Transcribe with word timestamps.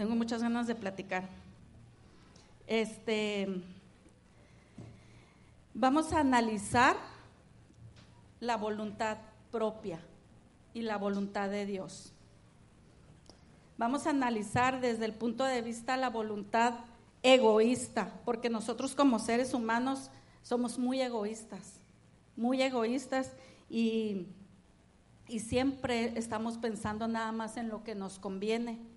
tengo 0.00 0.16
muchas 0.16 0.40
ganas 0.40 0.66
de 0.66 0.74
platicar. 0.74 1.28
Este, 2.66 3.46
vamos 5.74 6.14
a 6.14 6.20
analizar 6.20 6.96
la 8.40 8.56
voluntad 8.56 9.18
propia 9.52 10.00
y 10.72 10.80
la 10.80 10.96
voluntad 10.96 11.50
de 11.50 11.66
Dios. 11.66 12.14
Vamos 13.76 14.06
a 14.06 14.10
analizar 14.10 14.80
desde 14.80 15.04
el 15.04 15.12
punto 15.12 15.44
de 15.44 15.60
vista 15.60 15.98
la 15.98 16.08
voluntad 16.08 16.76
egoísta, 17.22 18.10
porque 18.24 18.48
nosotros 18.48 18.94
como 18.94 19.18
seres 19.18 19.52
humanos 19.52 20.10
somos 20.42 20.78
muy 20.78 21.02
egoístas, 21.02 21.74
muy 22.36 22.62
egoístas 22.62 23.32
y, 23.68 24.28
y 25.28 25.40
siempre 25.40 26.18
estamos 26.18 26.56
pensando 26.56 27.06
nada 27.06 27.32
más 27.32 27.58
en 27.58 27.68
lo 27.68 27.84
que 27.84 27.94
nos 27.94 28.18
conviene. 28.18 28.89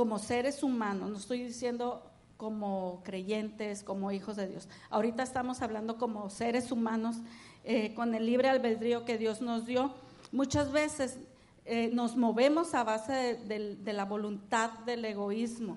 Como 0.00 0.18
seres 0.18 0.62
humanos, 0.62 1.10
no 1.10 1.18
estoy 1.18 1.42
diciendo 1.42 2.10
como 2.38 3.02
creyentes, 3.04 3.82
como 3.82 4.10
hijos 4.12 4.34
de 4.34 4.48
Dios. 4.48 4.66
Ahorita 4.88 5.22
estamos 5.22 5.60
hablando 5.60 5.98
como 5.98 6.30
seres 6.30 6.72
humanos 6.72 7.16
eh, 7.64 7.92
con 7.92 8.14
el 8.14 8.24
libre 8.24 8.48
albedrío 8.48 9.04
que 9.04 9.18
Dios 9.18 9.42
nos 9.42 9.66
dio. 9.66 9.92
Muchas 10.32 10.72
veces 10.72 11.18
eh, 11.66 11.90
nos 11.92 12.16
movemos 12.16 12.72
a 12.72 12.82
base 12.82 13.34
de 13.44 13.92
la 13.92 14.06
voluntad 14.06 14.70
del 14.86 15.04
egoísmo. 15.04 15.76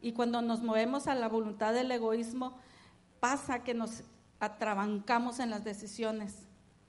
Y 0.00 0.12
cuando 0.14 0.40
nos 0.40 0.62
movemos 0.62 1.06
a 1.06 1.14
la 1.14 1.28
voluntad 1.28 1.74
del 1.74 1.92
egoísmo, 1.92 2.56
pasa 3.20 3.64
que 3.64 3.74
nos 3.74 4.02
atrabancamos 4.40 5.40
en 5.40 5.50
las 5.50 5.62
decisiones 5.62 6.46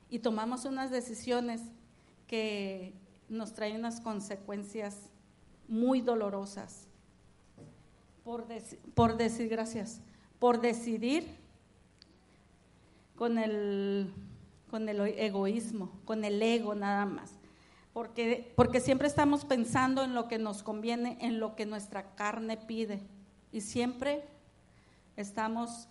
y 0.10 0.20
tomamos 0.20 0.64
unas 0.64 0.92
decisiones 0.92 1.60
que 2.26 2.94
nos 3.28 3.52
traen 3.52 3.76
unas 3.76 4.00
consecuencias 4.00 5.10
muy 5.68 6.02
dolorosas. 6.02 6.88
Por, 8.24 8.46
por 8.94 9.18
decir 9.18 9.50
gracias, 9.50 10.02
por 10.40 10.60
decidir 10.60 11.28
con 13.16 13.38
el, 13.38 14.14
con 14.70 14.90
el 14.90 15.00
egoísmo, 15.02 15.92
con 16.06 16.26
el 16.26 16.42
ego 16.42 16.76
nada 16.76 17.06
más. 17.06 17.32
Porque, 17.94 18.52
porque 18.56 18.82
siempre 18.82 19.08
estamos 19.08 19.46
pensando 19.46 20.04
en 20.04 20.14
lo 20.16 20.28
que 20.28 20.38
nos 20.38 20.64
conviene, 20.64 21.18
en 21.22 21.40
lo 21.40 21.56
que 21.56 21.66
nuestra 21.66 22.16
carne 22.16 22.58
pide. 22.58 23.00
Y 23.52 23.62
siempre 23.62 24.26
estamos 25.16 25.88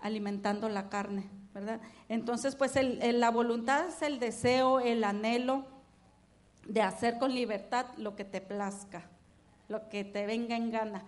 alimentando 0.00 0.68
la 0.68 0.88
carne, 0.88 1.30
¿verdad? 1.54 1.80
Entonces, 2.08 2.56
pues 2.56 2.72
la 2.76 3.30
voluntad 3.30 3.86
es 3.86 4.02
el 4.02 4.18
deseo, 4.18 4.80
el 4.80 5.04
anhelo 5.04 5.64
de 6.66 6.82
hacer 6.82 7.18
con 7.18 7.34
libertad 7.34 7.86
lo 7.96 8.16
que 8.16 8.24
te 8.24 8.40
plazca, 8.40 9.08
lo 9.68 9.88
que 9.88 10.04
te 10.04 10.26
venga 10.26 10.56
en 10.56 10.70
gana, 10.70 11.04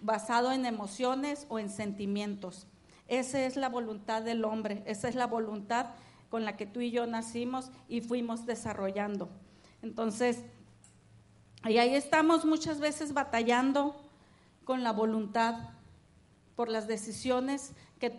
basado 0.00 0.52
en 0.52 0.66
emociones 0.66 1.46
o 1.48 1.58
en 1.58 1.70
sentimientos. 1.70 2.66
Esa 3.08 3.44
es 3.44 3.56
la 3.56 3.68
voluntad 3.68 4.22
del 4.22 4.44
hombre, 4.44 4.82
esa 4.86 5.08
es 5.08 5.14
la 5.14 5.26
voluntad 5.26 5.86
con 6.30 6.44
la 6.44 6.56
que 6.56 6.66
tú 6.66 6.80
y 6.80 6.90
yo 6.90 7.06
nacimos 7.06 7.70
y 7.88 8.00
fuimos 8.00 8.44
desarrollando. 8.44 9.28
Entonces, 9.82 10.44
y 11.66 11.78
ahí 11.78 11.94
estamos 11.94 12.44
muchas 12.44 12.80
veces 12.80 13.12
batallando 13.14 13.96
con 14.64 14.84
la 14.84 14.92
voluntad 14.92 15.70
por 16.54 16.68
las 16.68 16.86
decisiones 16.86 17.72
que, 17.98 18.14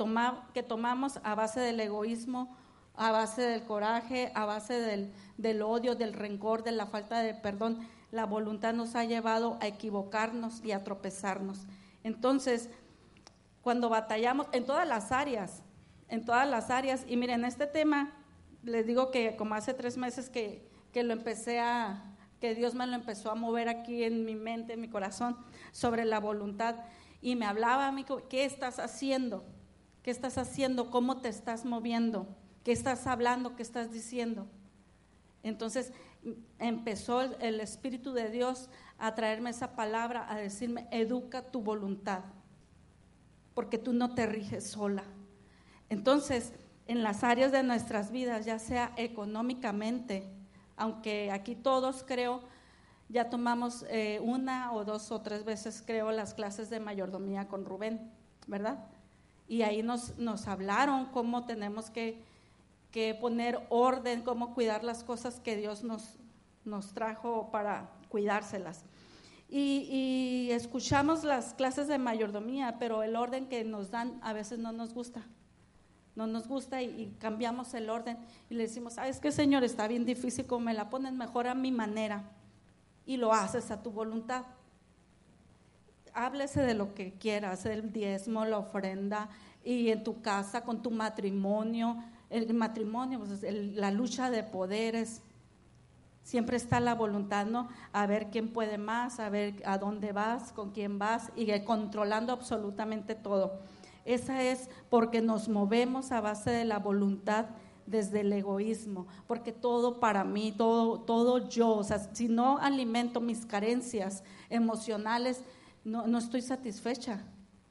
que 0.53 0.63
tomamos 0.63 1.19
a 1.23 1.35
base 1.35 1.59
del 1.59 1.79
egoísmo, 1.79 2.55
a 2.95 3.11
base 3.11 3.41
del 3.41 3.63
coraje, 3.63 4.31
a 4.35 4.45
base 4.45 4.79
del, 4.79 5.13
del 5.37 5.61
odio, 5.61 5.95
del 5.95 6.13
rencor, 6.13 6.63
de 6.63 6.71
la 6.71 6.85
falta 6.85 7.19
de 7.19 7.33
perdón. 7.33 7.87
La 8.11 8.25
voluntad 8.25 8.73
nos 8.73 8.95
ha 8.95 9.03
llevado 9.03 9.57
a 9.61 9.67
equivocarnos 9.67 10.63
y 10.63 10.71
a 10.71 10.83
tropezarnos. 10.83 11.65
Entonces, 12.03 12.69
cuando 13.61 13.89
batallamos 13.89 14.47
en 14.51 14.65
todas 14.65 14.87
las 14.87 15.11
áreas, 15.11 15.61
en 16.07 16.25
todas 16.25 16.49
las 16.49 16.69
áreas, 16.69 17.05
y 17.07 17.17
miren, 17.17 17.45
este 17.45 17.67
tema, 17.67 18.11
les 18.63 18.87
digo 18.87 19.11
que 19.11 19.35
como 19.35 19.55
hace 19.55 19.73
tres 19.73 19.97
meses 19.97 20.29
que 20.29 20.69
que 20.91 21.03
lo 21.03 21.13
empecé 21.13 21.59
a, 21.59 22.03
que 22.39 22.55
Dios 22.55 22.73
me 22.73 22.87
lo 22.87 22.95
empezó 22.95 23.31
a 23.31 23.35
mover 23.35 23.69
aquí 23.69 24.03
en 24.03 24.25
mi 24.25 24.35
mente, 24.35 24.73
en 24.73 24.81
mi 24.81 24.89
corazón, 24.89 25.37
sobre 25.71 26.05
la 26.05 26.19
voluntad. 26.19 26.75
Y 27.21 27.35
me 27.35 27.45
hablaba 27.45 27.87
a 27.87 27.91
mí, 27.91 28.05
¿qué 28.29 28.45
estás 28.45 28.79
haciendo? 28.79 29.43
¿Qué 30.03 30.11
estás 30.11 30.37
haciendo? 30.37 30.89
¿Cómo 30.89 31.21
te 31.21 31.29
estás 31.29 31.65
moviendo? 31.65 32.27
¿Qué 32.63 32.71
estás 32.71 33.07
hablando? 33.07 33.55
¿Qué 33.55 33.63
estás 33.63 33.91
diciendo? 33.91 34.47
Entonces 35.43 35.93
empezó 36.57 37.21
el, 37.21 37.59
Espíritu 37.59 38.13
de 38.13 38.29
Dios 38.29 38.69
a 38.97 39.15
traerme 39.15 39.49
esa 39.49 39.75
palabra, 39.75 40.31
a 40.31 40.35
decirme, 40.37 40.87
educa 40.91 41.43
tu 41.43 41.61
voluntad, 41.61 42.21
porque 43.53 43.77
tú 43.77 43.93
no 43.93 44.13
te 44.13 44.25
riges 44.25 44.67
sola. 44.67 45.03
Entonces, 45.89 46.53
en 46.87 47.03
las 47.03 47.23
áreas 47.23 47.51
de 47.51 47.63
nuestras 47.63 48.11
vidas, 48.11 48.45
ya 48.45 48.59
sea 48.59 48.93
económicamente, 48.97 50.29
aunque 50.75 51.31
aquí 51.31 51.55
todos 51.55 52.03
creo, 52.05 52.41
ya 53.09 53.29
tomamos 53.29 53.85
eh, 53.89 54.19
una 54.21 54.71
o 54.71 54.85
dos 54.85 55.11
o 55.11 55.21
tres 55.21 55.43
veces, 55.43 55.83
creo, 55.85 56.11
las 56.11 56.33
clases 56.33 56.69
de 56.69 56.79
mayordomía 56.79 57.47
con 57.47 57.65
Rubén, 57.65 58.11
¿verdad? 58.47 58.85
Y 59.47 59.63
ahí 59.63 59.81
nos, 59.81 60.17
nos 60.19 60.47
hablaron 60.47 61.07
cómo 61.07 61.45
tenemos 61.45 61.89
que, 61.89 62.23
poner 63.19 63.65
orden, 63.69 64.21
cómo 64.21 64.53
cuidar 64.53 64.83
las 64.83 65.03
cosas 65.03 65.39
que 65.39 65.55
Dios 65.55 65.83
nos, 65.83 66.17
nos 66.65 66.93
trajo 66.93 67.49
para 67.51 67.89
cuidárselas. 68.09 68.83
Y, 69.51 70.49
escuchamos 70.51 71.23
las 71.23 71.53
clases 71.53 71.87
de 71.87 71.97
mayordomía, 71.97 72.77
pero 72.79 73.01
el 73.01 73.15
orden 73.15 73.47
que 73.47 73.63
nos 73.63 73.89
dan 73.89 74.19
a 74.21 74.33
veces 74.33 74.59
no 74.59 74.71
nos 74.71 74.93
gusta 74.93 75.23
no 76.15 76.27
nos 76.27 76.49
gusta 76.49 76.81
y, 76.81 77.15
cambiamos 77.17 77.73
el 77.73 77.89
orden 77.89 78.17
y 78.49 78.55
le 78.55 78.63
decimos, 78.63 78.95
¿sabes 78.95 79.21
qué, 79.21 79.31
Señor? 79.31 79.63
Está 79.63 79.87
bien 79.87 80.03
difícil, 80.03 80.45
como 80.45 80.65
me 80.65 80.73
la 80.73 80.89
ponen 80.89 81.17
mejor 81.17 81.47
a 81.47 81.55
mi 81.55 81.71
manera 81.71 82.23
y 83.05 83.15
lo 83.15 83.31
haces 83.31 83.71
a 83.71 83.81
tu 83.81 83.91
voluntad. 83.91 84.43
Háblese 86.13 86.61
de 86.61 86.73
lo 86.73 86.93
que 86.93 87.13
quieras, 87.13 87.65
el 87.65 87.93
diezmo, 87.93 88.43
la 88.43 88.57
ofrenda 88.57 89.29
y 89.63 89.91
en 89.91 90.03
tu 90.03 90.21
casa, 90.21 90.65
con 90.65 90.81
tu 90.81 90.91
matrimonio. 90.91 92.03
El 92.29 92.53
matrimonio, 92.53 93.19
pues, 93.19 93.43
la 93.75 93.91
lucha 93.91 94.29
de 94.29 94.43
poderes, 94.43 95.21
siempre 96.29 96.57
está 96.57 96.79
la 96.79 96.93
voluntad, 96.93 97.47
¿no? 97.47 97.69
A 97.91 98.05
ver 98.05 98.29
quién 98.29 98.49
puede 98.49 98.77
más, 98.77 99.19
a 99.19 99.29
ver 99.29 99.61
a 99.65 99.79
dónde 99.79 100.11
vas, 100.11 100.51
con 100.51 100.71
quién 100.71 100.99
vas 100.99 101.31
y 101.35 101.47
controlando 101.61 102.33
absolutamente 102.33 103.15
todo. 103.15 103.59
Esa 104.05 104.43
es 104.43 104.69
porque 104.89 105.21
nos 105.21 105.49
movemos 105.49 106.11
a 106.11 106.21
base 106.21 106.51
de 106.51 106.65
la 106.65 106.77
voluntad 106.77 107.47
desde 107.87 108.21
el 108.21 108.31
egoísmo, 108.31 109.07
porque 109.25 109.51
todo 109.51 109.99
para 109.99 110.23
mí, 110.23 110.53
todo, 110.55 110.99
todo 110.99 111.49
yo, 111.49 111.69
o 111.69 111.83
sea, 111.83 111.97
si 112.13 112.27
no 112.27 112.59
alimento 112.59 113.19
mis 113.19 113.47
carencias 113.47 114.23
emocionales, 114.51 115.41
no, 115.83 116.05
no 116.05 116.19
estoy 116.19 116.43
satisfecha. 116.43 117.23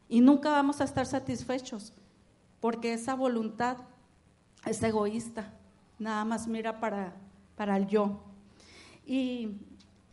Y 0.08 0.20
nunca 0.20 0.50
vamos 0.50 0.80
a 0.80 0.84
estar 0.84 1.06
satisfechos, 1.06 1.92
porque 2.58 2.92
esa 2.92 3.14
voluntad 3.14 3.76
es 4.66 4.82
egoísta, 4.82 5.52
nada 5.98 6.24
más 6.24 6.46
mira 6.46 6.80
para, 6.80 7.14
para 7.56 7.76
el 7.76 7.86
yo. 7.86 8.20
Y 9.06 9.56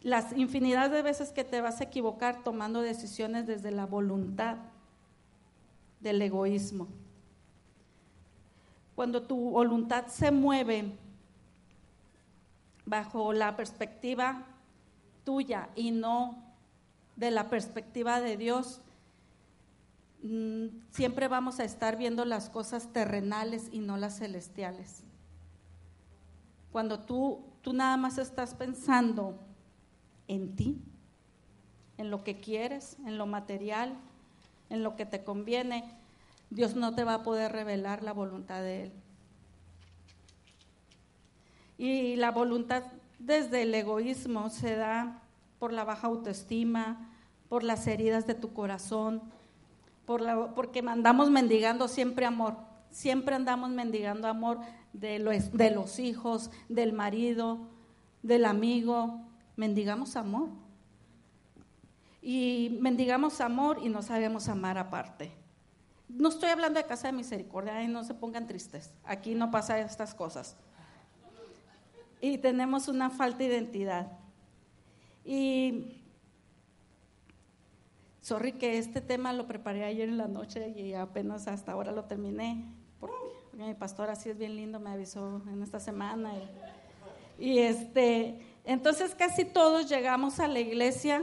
las 0.01 0.37
infinidad 0.37 0.91
de 0.91 1.01
veces 1.01 1.31
que 1.31 1.43
te 1.43 1.61
vas 1.61 1.81
a 1.81 1.85
equivocar 1.85 2.43
tomando 2.43 2.81
decisiones 2.81 3.47
desde 3.47 3.71
la 3.71 3.85
voluntad 3.85 4.57
del 5.99 6.21
egoísmo. 6.21 6.87
Cuando 8.95 9.23
tu 9.23 9.49
voluntad 9.49 10.07
se 10.07 10.31
mueve 10.31 10.91
bajo 12.85 13.33
la 13.33 13.55
perspectiva 13.55 14.45
tuya 15.23 15.69
y 15.75 15.91
no 15.91 16.37
de 17.15 17.31
la 17.31 17.49
perspectiva 17.49 18.21
de 18.21 18.37
Dios, 18.37 18.81
siempre 20.91 21.27
vamos 21.27 21.59
a 21.59 21.63
estar 21.63 21.97
viendo 21.97 22.25
las 22.25 22.49
cosas 22.49 22.91
terrenales 22.91 23.69
y 23.71 23.79
no 23.79 23.97
las 23.97 24.17
celestiales. 24.17 25.03
Cuando 26.71 26.99
tú, 26.99 27.43
tú 27.61 27.73
nada 27.73 27.95
más 27.97 28.17
estás 28.17 28.53
pensando 28.53 29.39
en 30.27 30.55
ti, 30.55 30.81
en 31.97 32.11
lo 32.11 32.23
que 32.23 32.39
quieres, 32.39 32.97
en 33.05 33.17
lo 33.17 33.25
material, 33.25 33.93
en 34.69 34.83
lo 34.83 34.95
que 34.95 35.05
te 35.05 35.23
conviene, 35.23 35.83
Dios 36.49 36.75
no 36.75 36.95
te 36.95 37.03
va 37.03 37.15
a 37.15 37.23
poder 37.23 37.51
revelar 37.51 38.03
la 38.03 38.13
voluntad 38.13 38.61
de 38.61 38.83
Él. 38.83 38.91
Y 41.77 42.15
la 42.15 42.31
voluntad 42.31 42.83
desde 43.19 43.63
el 43.63 43.73
egoísmo 43.73 44.49
se 44.49 44.75
da 44.75 45.21
por 45.59 45.71
la 45.71 45.83
baja 45.83 46.07
autoestima, 46.07 47.09
por 47.49 47.63
las 47.63 47.87
heridas 47.87 48.27
de 48.27 48.33
tu 48.33 48.53
corazón, 48.53 49.21
por 50.05 50.21
la, 50.21 50.53
porque 50.53 50.79
andamos 50.79 51.29
mendigando 51.29 51.87
siempre 51.87 52.25
amor, 52.25 52.55
siempre 52.89 53.35
andamos 53.35 53.69
mendigando 53.71 54.27
amor 54.27 54.59
de 54.93 55.19
los, 55.19 55.51
de 55.51 55.71
los 55.71 55.99
hijos, 55.99 56.51
del 56.69 56.93
marido, 56.93 57.67
del 58.23 58.45
amigo, 58.45 59.21
mendigamos 59.55 60.15
amor. 60.15 60.49
y 62.21 62.77
mendigamos 62.81 63.39
amor 63.39 63.79
y 63.83 63.89
no 63.89 64.01
sabemos 64.01 64.47
amar 64.47 64.77
aparte. 64.77 65.31
No 66.07 66.29
estoy 66.29 66.49
hablando 66.49 66.79
de 66.79 66.85
casa 66.85 67.07
de 67.07 67.13
misericordia, 67.13 67.83
y 67.83 67.87
no 67.87 68.03
se 68.03 68.13
pongan 68.13 68.47
tristes. 68.47 68.93
Aquí 69.03 69.35
no 69.35 69.51
pasa 69.51 69.79
estas 69.79 70.13
cosas. 70.13 70.55
Y 72.21 72.37
tenemos 72.37 72.87
una 72.87 73.09
falta 73.09 73.39
de 73.39 73.45
identidad. 73.45 74.11
Y 75.23 76.04
sorry 78.25 78.53
que 78.53 78.79
este 78.79 79.01
tema 79.01 79.33
lo 79.33 79.45
preparé 79.45 79.83
ayer 79.83 80.09
en 80.09 80.17
la 80.17 80.27
noche 80.27 80.69
y 80.69 80.95
apenas 80.95 81.47
hasta 81.47 81.73
ahora 81.73 81.91
lo 81.91 82.05
terminé. 82.05 82.65
Porque 82.99 83.13
mi 83.53 83.75
pastor 83.75 84.09
así 84.09 84.31
es 84.31 84.37
bien 84.39 84.55
lindo, 84.55 84.79
me 84.79 84.89
avisó 84.89 85.43
en 85.47 85.61
esta 85.61 85.79
semana. 85.79 86.33
Y, 87.37 87.51
y 87.51 87.59
este, 87.59 88.39
entonces 88.63 89.13
casi 89.13 89.45
todos 89.45 89.87
llegamos 89.87 90.39
a 90.39 90.47
la 90.47 90.59
iglesia, 90.59 91.21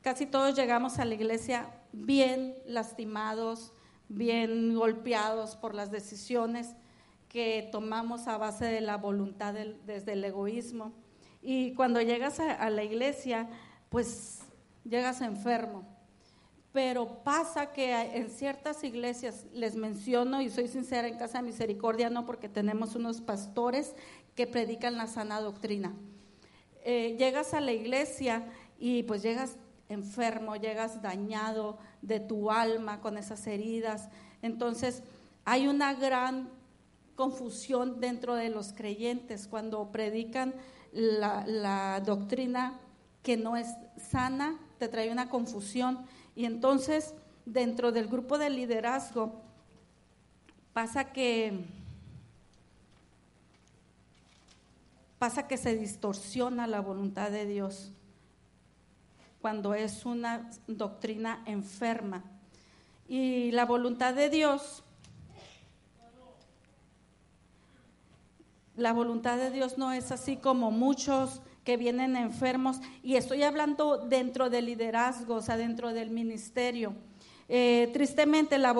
casi 0.00 0.24
todos 0.24 0.56
llegamos 0.56 0.98
a 0.98 1.04
la 1.04 1.12
iglesia 1.12 1.68
bien 1.92 2.56
lastimados, 2.64 3.74
bien 4.08 4.74
golpeados 4.74 5.56
por 5.56 5.74
las 5.74 5.90
decisiones 5.90 6.74
que 7.28 7.68
tomamos 7.70 8.28
a 8.28 8.38
base 8.38 8.64
de 8.64 8.80
la 8.80 8.96
voluntad 8.96 9.52
desde 9.84 10.14
el 10.14 10.24
egoísmo. 10.24 10.94
Y 11.42 11.74
cuando 11.74 12.00
llegas 12.00 12.40
a, 12.40 12.70
la 12.70 12.82
iglesia, 12.82 13.50
pues 13.90 14.35
llegas 14.88 15.20
enfermo. 15.20 15.84
Pero 16.72 17.22
pasa 17.24 17.72
que 17.72 17.94
en 18.16 18.28
ciertas 18.28 18.84
iglesias, 18.84 19.46
les 19.52 19.76
menciono 19.76 20.42
y 20.42 20.50
soy 20.50 20.68
sincera 20.68 21.08
en 21.08 21.16
Casa 21.16 21.38
de 21.38 21.44
Misericordia, 21.44 22.10
no 22.10 22.26
porque 22.26 22.48
tenemos 22.48 22.94
unos 22.94 23.20
pastores 23.20 23.94
que 24.34 24.46
predican 24.46 24.96
la 24.98 25.06
sana 25.06 25.40
doctrina. 25.40 25.94
Eh, 26.84 27.16
llegas 27.18 27.54
a 27.54 27.60
la 27.60 27.72
iglesia 27.72 28.44
y 28.78 29.02
pues 29.04 29.22
llegas 29.22 29.56
enfermo, 29.88 30.56
llegas 30.56 31.02
dañado 31.02 31.78
de 32.02 32.20
tu 32.20 32.50
alma 32.50 33.00
con 33.00 33.16
esas 33.16 33.46
heridas. 33.46 34.08
Entonces, 34.42 35.02
hay 35.44 35.68
una 35.68 35.94
gran 35.94 36.50
confusión 37.14 38.00
dentro 38.00 38.34
de 38.34 38.50
los 38.50 38.72
creyentes 38.72 39.48
cuando 39.48 39.90
predican 39.90 40.54
la, 40.92 42.00
doctrina 42.04 42.78
que 43.22 43.36
no 43.36 43.56
es 43.56 43.68
sana, 43.96 44.58
te 44.78 44.88
trae 44.88 45.10
una 45.10 45.28
confusión. 45.28 46.06
Y 46.34 46.44
entonces, 46.44 47.14
dentro 47.44 47.92
del 47.92 48.08
grupo 48.08 48.38
de 48.38 48.50
liderazgo, 48.50 49.40
pasa 50.72 51.12
que 51.12 51.64
pasa 55.18 55.48
que 55.48 55.56
se 55.56 55.76
distorsiona 55.76 56.66
la 56.66 56.80
voluntad 56.80 57.30
de 57.30 57.46
Dios 57.46 57.90
cuando 59.40 59.74
es 59.74 60.04
una 60.04 60.50
doctrina 60.66 61.42
enferma. 61.46 62.24
Y 63.08 63.52
la 63.52 63.64
voluntad 63.64 64.14
de 64.14 64.28
Dios, 64.28 64.82
la 68.76 68.92
voluntad 68.92 69.38
de 69.38 69.50
Dios 69.50 69.78
no 69.78 69.92
es 69.92 70.10
así 70.10 70.36
como 70.36 70.70
muchos 70.70 71.40
que 71.66 71.76
vienen 71.76 72.14
enfermos, 72.14 72.80
y 73.02 73.16
estoy 73.16 73.42
hablando 73.42 73.98
dentro 73.98 74.48
del 74.48 74.66
liderazgo, 74.66 75.34
o 75.34 75.42
sea, 75.42 75.56
dentro 75.56 75.92
del 75.92 76.10
ministerio. 76.10 76.94
Eh, 77.48 77.90
tristemente, 77.92 78.56
la, 78.56 78.72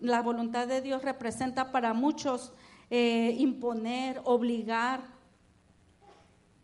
la, 0.00 0.22
voluntad 0.22 0.66
de 0.66 0.80
Dios 0.80 1.02
representa 1.02 1.70
para 1.70 1.92
muchos 1.92 2.54
eh, 2.88 3.36
imponer, 3.38 4.22
obligar, 4.24 5.02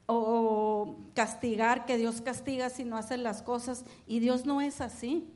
o 0.06 0.96
castigar, 1.14 1.84
que 1.84 1.99
Dios 1.99 2.23
castiga 2.23 2.70
si 2.70 2.84
no 2.84 2.96
haces 2.96 3.19
las 3.19 3.43
cosas, 3.43 3.84
y 4.06 4.20
Dios 4.20 4.46
no 4.46 4.62
es 4.62 4.81
así. 4.81 5.31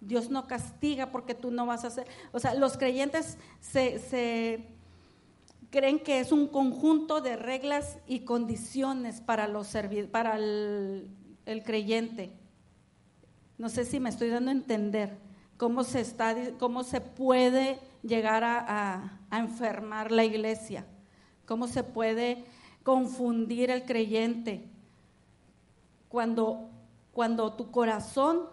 Dios 0.00 0.30
no 0.30 0.46
castiga 0.46 1.10
porque 1.10 1.34
tú 1.34 1.50
no 1.50 1.66
vas 1.66 1.84
a 1.84 1.88
hacer. 1.88 2.06
O 2.32 2.38
sea, 2.38 2.54
los 2.54 2.78
creyentes 2.78 3.36
se, 3.60 4.68
creen 5.76 5.98
que 5.98 6.20
es 6.20 6.32
un 6.32 6.46
conjunto 6.46 7.20
de 7.20 7.36
reglas 7.36 7.98
y 8.06 8.20
condiciones 8.20 9.20
para, 9.20 9.46
los 9.46 9.76
para 10.10 10.36
el, 10.38 11.10
creyente. 11.66 12.32
No 13.58 13.68
sé 13.68 13.84
si 13.84 14.00
me 14.00 14.08
estoy 14.08 14.30
dando 14.30 14.48
a 14.48 14.54
entender 14.54 15.18
cómo 15.58 15.84
se, 15.84 16.00
está, 16.00 16.34
cómo 16.58 16.82
se 16.82 17.02
puede 17.02 17.78
llegar 18.02 18.42
a 18.42 19.20
enfermar 19.30 20.12
la 20.12 20.24
iglesia, 20.24 20.86
cómo 21.44 21.68
se 21.68 21.84
puede 21.84 22.46
confundir 22.82 23.70
el 23.70 23.84
creyente. 23.84 24.70
Cuando, 26.08 26.70
cuando 27.12 27.52
tu 27.52 27.70
corazón, 27.70 28.48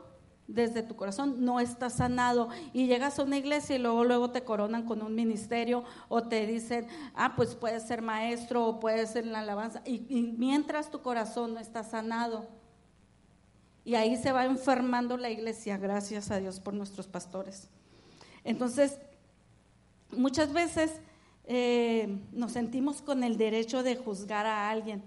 desde 0.47 0.83
tu 0.83 0.95
corazón, 0.95 1.45
no 1.45 1.59
está 1.59 1.89
sanado 1.89 2.49
y 2.73 2.87
llegas 2.87 3.17
a 3.17 3.23
una 3.23 3.37
iglesia 3.37 3.75
y 3.75 3.79
luego, 3.79 4.03
luego 4.03 4.31
te 4.31 4.43
coronan 4.43 4.85
con 4.85 5.01
un 5.01 5.15
ministerio 5.15 5.83
o 6.09 6.23
te 6.23 6.45
dicen, 6.45 6.87
ah, 7.15 7.33
pues 7.35 7.55
puedes 7.55 7.83
ser 7.83 8.01
maestro 8.01 8.65
o 8.65 8.79
puedes 8.79 9.11
ser 9.11 9.23
en 9.23 9.31
la 9.31 9.39
alabanza. 9.39 9.81
Y, 9.85 10.05
y 10.09 10.33
mientras 10.37 10.91
tu 10.91 11.01
corazón 11.01 11.53
no 11.53 11.59
está 11.59 11.83
sanado, 11.83 12.47
y 13.85 13.95
ahí 13.95 14.15
se 14.15 14.31
va 14.31 14.45
enfermando 14.45 15.17
la 15.17 15.29
iglesia, 15.29 15.77
gracias 15.77 16.31
a 16.31 16.39
Dios 16.39 16.59
por 16.59 16.73
nuestros 16.73 17.07
pastores. 17.07 17.67
Entonces, 18.45 18.97
muchas 20.11 20.53
veces 20.53 21.01
eh, 21.45 22.17
nos 22.31 22.53
sentimos 22.53 23.01
con 23.01 23.23
el 23.23 23.37
derecho 23.37 23.83
de 23.83 23.95
juzgar 23.95 24.45
a 24.45 24.69
alguien. 24.69 25.03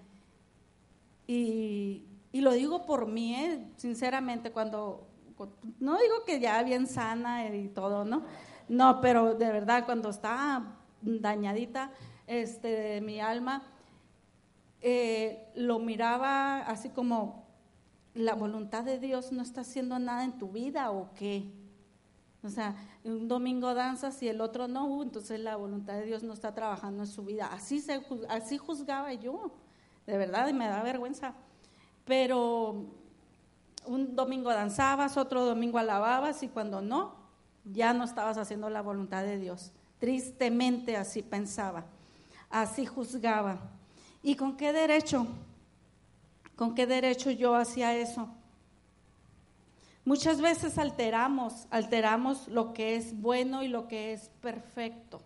Y, 1.26 2.04
lo 2.32 2.52
digo 2.52 2.84
por 2.84 3.06
mí, 3.06 3.34
eh, 3.34 3.66
sinceramente, 3.78 4.50
cuando, 4.52 5.06
no 5.80 5.98
digo 5.98 6.24
que 6.24 6.40
ya 6.40 6.62
bien 6.62 6.86
sana 6.86 7.46
y 7.54 7.68
todo, 7.68 8.04
¿no? 8.04 8.22
No, 8.68 9.00
pero 9.00 9.34
de 9.34 9.52
verdad, 9.52 9.84
cuando 9.84 10.10
está 10.10 10.62
dañadita 11.02 11.90
este, 12.26 13.00
mi 13.00 13.20
alma, 13.20 13.62
eh, 14.80 15.48
lo 15.54 15.78
miraba 15.78 16.58
así 16.60 16.90
como, 16.90 17.46
¿la 18.14 18.34
voluntad 18.34 18.84
de 18.84 18.98
Dios 18.98 19.32
no 19.32 19.42
está 19.42 19.60
haciendo 19.60 19.98
nada 19.98 20.24
en 20.24 20.38
tu 20.38 20.48
vida 20.48 20.90
o 20.90 21.12
qué? 21.14 21.52
O 22.42 22.48
sea, 22.48 22.76
un 23.04 23.28
domingo 23.28 23.74
danzas 23.74 24.22
y 24.22 24.28
el 24.28 24.40
otro 24.40 24.68
no, 24.68 24.86
uh, 24.86 25.02
entonces 25.02 25.40
la 25.40 25.56
voluntad 25.56 25.94
de 25.94 26.04
Dios 26.04 26.22
no 26.22 26.32
está 26.32 26.54
trabajando 26.54 27.02
en 27.02 27.08
su 27.08 27.24
vida. 27.24 27.48
Así, 27.52 27.80
se, 27.80 28.00
así 28.28 28.58
juzgaba 28.58 29.12
yo, 29.14 29.50
de 30.06 30.16
verdad, 30.16 30.48
y 30.48 30.52
me 30.52 30.68
da 30.68 30.82
vergüenza. 30.82 31.34
Pero 32.04 32.86
un 33.86 34.16
domingo 34.16 34.50
danzabas, 34.50 35.16
otro 35.16 35.44
domingo 35.44 35.78
alababas 35.78 36.42
y 36.42 36.48
cuando 36.48 36.80
no, 36.80 37.14
ya 37.64 37.92
no 37.92 38.04
estabas 38.04 38.38
haciendo 38.38 38.68
la 38.70 38.82
voluntad 38.82 39.22
de 39.22 39.38
Dios. 39.38 39.72
Tristemente 39.98 40.96
así 40.96 41.22
pensaba, 41.22 41.84
así 42.50 42.86
juzgaba. 42.86 43.58
¿Y 44.22 44.36
con 44.36 44.56
qué 44.56 44.72
derecho? 44.72 45.26
¿Con 46.56 46.74
qué 46.74 46.86
derecho 46.86 47.30
yo 47.30 47.54
hacía 47.54 47.96
eso? 47.96 48.28
Muchas 50.04 50.40
veces 50.40 50.78
alteramos, 50.78 51.66
alteramos 51.70 52.48
lo 52.48 52.72
que 52.72 52.96
es 52.96 53.20
bueno 53.20 53.62
y 53.62 53.68
lo 53.68 53.88
que 53.88 54.12
es 54.12 54.30
perfecto 54.40 55.20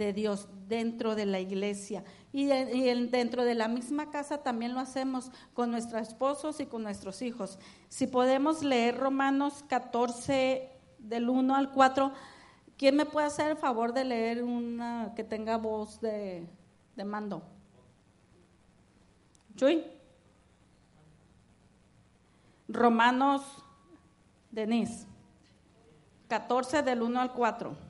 de 0.00 0.12
Dios 0.14 0.48
dentro 0.66 1.14
de 1.14 1.26
la 1.26 1.40
iglesia. 1.40 2.02
Y, 2.32 2.46
dentro 2.46 3.44
de 3.44 3.54
la 3.54 3.68
misma 3.68 4.10
casa 4.10 4.38
también 4.38 4.74
lo 4.74 4.80
hacemos 4.80 5.30
con 5.52 5.70
nuestros 5.70 6.08
esposos 6.08 6.58
y 6.60 6.66
con 6.66 6.82
nuestros 6.82 7.22
hijos. 7.22 7.58
Si 7.88 8.06
podemos 8.06 8.62
leer 8.62 8.96
Romanos 8.96 9.64
14 9.68 10.70
del 10.98 11.28
1 11.28 11.54
al 11.54 11.70
4, 11.70 12.12
¿quién 12.78 12.96
me 12.96 13.04
puede 13.04 13.26
hacer 13.26 13.50
el 13.50 13.56
favor 13.56 13.92
de 13.92 14.04
leer 14.04 14.42
una 14.42 15.12
que 15.14 15.22
tenga 15.22 15.58
voz 15.58 16.00
de, 16.00 16.46
mando? 17.04 17.42
¿Chuy? 19.56 19.84
Romanos 22.68 23.42
Denise. 24.50 25.06
14 26.28 26.82
del 26.82 27.02
1 27.02 27.20
al 27.20 27.32
4. 27.32 27.89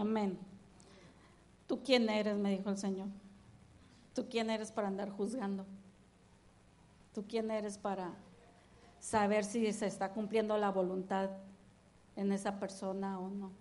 Amén. 0.00 0.38
¿Tú 1.66 1.82
quién 1.84 2.08
eres? 2.08 2.38
me 2.38 2.56
dijo 2.56 2.70
el 2.70 2.78
Señor. 2.78 3.08
¿Tú 4.14 4.26
quién 4.30 4.48
eres 4.48 4.72
para 4.72 4.88
andar 4.88 5.10
juzgando? 5.10 5.66
¿Tú 7.14 7.26
quién 7.28 7.50
eres 7.50 7.76
para 7.76 8.14
saber 8.98 9.44
si 9.44 9.70
se 9.74 9.86
está 9.86 10.14
cumpliendo 10.14 10.56
la 10.56 10.70
voluntad 10.70 11.28
en 12.16 12.32
esa 12.32 12.58
persona 12.58 13.20
o 13.20 13.28
no? 13.28 13.52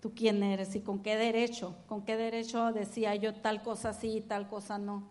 ¿Tú 0.00 0.12
quién 0.12 0.42
eres 0.42 0.74
y 0.74 0.80
con 0.80 1.04
qué 1.04 1.16
derecho? 1.16 1.76
¿Con 1.86 2.02
qué 2.02 2.16
derecho 2.16 2.72
decía 2.72 3.14
yo 3.14 3.32
tal 3.32 3.62
cosa 3.62 3.92
sí 3.92 4.16
y 4.16 4.20
tal 4.20 4.48
cosa 4.48 4.76
no? 4.76 5.06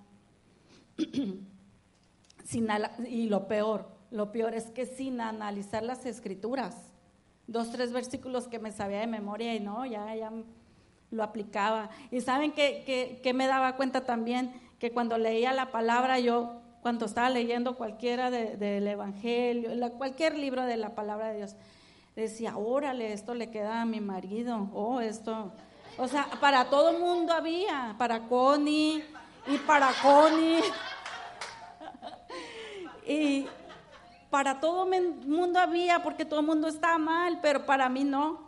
y 3.08 3.30
lo 3.30 3.48
peor, 3.48 3.88
lo 4.12 4.34
peor 4.34 4.56
es 4.56 4.72
que 4.72 4.86
sin 4.86 5.22
analizar 5.22 5.84
las 5.84 6.06
escrituras, 6.06 6.87
dos, 7.48 7.72
tres 7.72 7.92
versículos 7.92 8.48
que 8.48 8.60
me 8.60 8.72
sabía 8.72 9.00
de 9.00 9.08
memoria 9.08 9.56
y 9.56 9.60
no, 9.60 9.86
ya, 9.86 10.14
ya 10.16 10.32
lo 11.12 11.24
aplicaba. 11.24 11.90
Y 12.12 12.22
saben 12.22 12.52
que, 12.52 13.32
me 13.34 13.48
daba 13.48 13.76
cuenta 13.76 14.06
también 14.06 14.54
que 14.80 14.92
cuando 14.92 15.18
leía 15.18 15.54
la 15.54 15.72
palabra, 15.72 16.20
yo, 16.20 16.62
cuando 16.82 17.06
estaba 17.06 17.30
leyendo 17.30 17.78
cualquiera 17.78 18.30
del 18.30 18.88
Evangelio, 18.88 19.72
cualquier 19.98 20.38
libro 20.38 20.66
de 20.66 20.78
la 20.78 20.94
palabra 20.94 21.30
de 21.30 21.38
Dios, 21.38 21.56
decía, 22.16 22.58
órale, 22.58 23.14
esto 23.14 23.34
le 23.34 23.50
queda 23.50 23.82
a 23.82 23.86
mi 23.86 24.02
marido, 24.02 24.70
oh, 24.74 25.00
esto. 25.00 25.54
O 25.98 26.08
sea, 26.08 26.28
para 26.40 26.70
todo 26.70 27.00
mundo 27.00 27.34
había, 27.34 27.96
para 27.98 28.28
Connie 28.28 29.04
y 29.48 29.58
para 29.60 29.92
Connie. 30.02 30.62
y 33.08 33.48
para 34.30 34.60
todo 34.60 34.92
el 34.94 35.16
mundo 35.26 35.60
había, 35.60 36.04
porque 36.04 36.26
todo 36.26 36.42
el 36.42 36.46
mundo 36.46 36.68
está 36.68 36.98
mal, 36.98 37.40
pero 37.42 37.66
para 37.66 37.90
mí 37.90 38.04
no. 38.04 38.48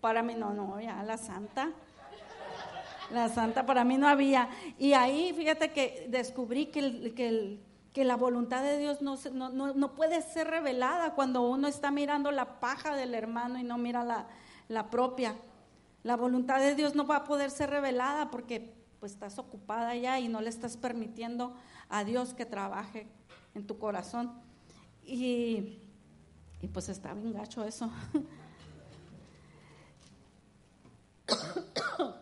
Para 0.00 0.22
mí 0.22 0.34
no, 0.34 0.52
no, 0.52 0.80
ya 0.80 1.02
la 1.02 1.16
santa. 1.16 1.70
La 3.10 3.28
santa 3.28 3.66
para 3.66 3.84
mí 3.84 3.98
no 3.98 4.08
había. 4.08 4.48
Y 4.78 4.94
ahí, 4.94 5.32
fíjate 5.34 5.72
que 5.72 6.06
descubrí 6.08 6.66
que, 6.66 7.12
que, 7.14 7.60
que 7.92 8.04
la 8.04 8.16
voluntad 8.16 8.62
de 8.62 8.78
Dios 8.78 9.02
no, 9.02 9.16
no, 9.32 9.74
no, 9.74 9.94
puede 9.94 10.22
ser 10.22 10.48
revelada 10.48 11.14
cuando 11.14 11.42
uno 11.42 11.68
está 11.68 11.90
mirando 11.90 12.30
la 12.30 12.60
paja 12.60 12.94
del 12.96 13.14
hermano 13.14 13.58
y 13.58 13.62
no 13.62 13.78
mira 13.78 14.04
la, 14.04 14.26
la 14.68 14.90
propia. 14.90 15.36
La 16.02 16.16
voluntad 16.16 16.58
de 16.60 16.74
Dios 16.74 16.94
no 16.94 17.06
va 17.06 17.16
a 17.16 17.24
poder 17.24 17.50
ser 17.50 17.70
revelada 17.70 18.30
porque 18.30 18.74
pues 19.00 19.12
estás 19.12 19.38
ocupada 19.38 19.94
ya 19.94 20.18
y 20.18 20.28
no 20.28 20.40
le 20.40 20.48
estás 20.48 20.76
permitiendo 20.76 21.54
a 21.90 22.04
Dios 22.04 22.32
que 22.34 22.46
trabaje 22.46 23.06
en 23.54 23.66
tu 23.66 23.78
corazón. 23.78 24.43
Y, 25.06 25.78
y 26.62 26.68
pues 26.68 26.88
está 26.88 27.14
bien 27.14 27.32
gacho 27.32 27.64
eso. 27.64 27.90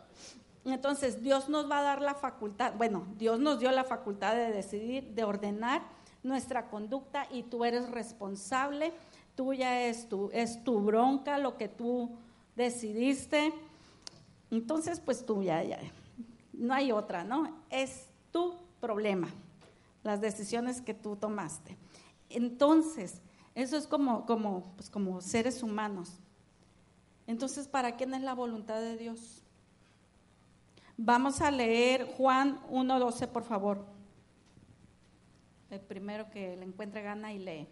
Entonces, 0.64 1.22
Dios 1.22 1.48
nos 1.48 1.70
va 1.70 1.80
a 1.80 1.82
dar 1.82 2.00
la 2.00 2.14
facultad, 2.14 2.74
bueno, 2.76 3.06
Dios 3.18 3.40
nos 3.40 3.58
dio 3.58 3.70
la 3.72 3.84
facultad 3.84 4.34
de 4.34 4.52
decidir, 4.52 5.12
de 5.14 5.24
ordenar 5.24 5.82
nuestra 6.22 6.68
conducta 6.68 7.26
y 7.30 7.42
tú 7.42 7.64
eres 7.64 7.90
responsable, 7.90 8.92
tuya 9.34 9.86
es 9.86 10.08
tu, 10.08 10.30
es 10.32 10.62
tu 10.62 10.80
bronca, 10.80 11.38
lo 11.38 11.56
que 11.56 11.68
tú 11.68 12.16
decidiste. 12.54 13.52
Entonces, 14.50 15.00
pues 15.00 15.26
tú 15.26 15.42
ya, 15.42 15.64
ya, 15.64 15.78
no 16.52 16.74
hay 16.74 16.92
otra, 16.92 17.24
¿no? 17.24 17.64
Es 17.70 18.06
tu 18.30 18.54
problema, 18.80 19.28
las 20.04 20.20
decisiones 20.20 20.80
que 20.80 20.94
tú 20.94 21.16
tomaste. 21.16 21.76
Entonces, 22.34 23.20
eso 23.54 23.76
es 23.76 23.86
como, 23.86 24.26
como, 24.26 24.74
pues 24.76 24.88
como 24.88 25.20
seres 25.20 25.62
humanos. 25.62 26.18
Entonces, 27.26 27.68
¿para 27.68 27.96
quién 27.96 28.14
es 28.14 28.22
la 28.22 28.34
voluntad 28.34 28.80
de 28.80 28.96
Dios? 28.96 29.42
Vamos 30.96 31.40
a 31.40 31.50
leer 31.50 32.06
Juan 32.16 32.60
1.12, 32.70 33.28
por 33.28 33.44
favor. 33.44 33.84
El 35.70 35.80
primero 35.80 36.30
que 36.30 36.56
le 36.56 36.64
encuentre 36.64 37.02
gana 37.02 37.32
y 37.32 37.38
lee. 37.38 37.68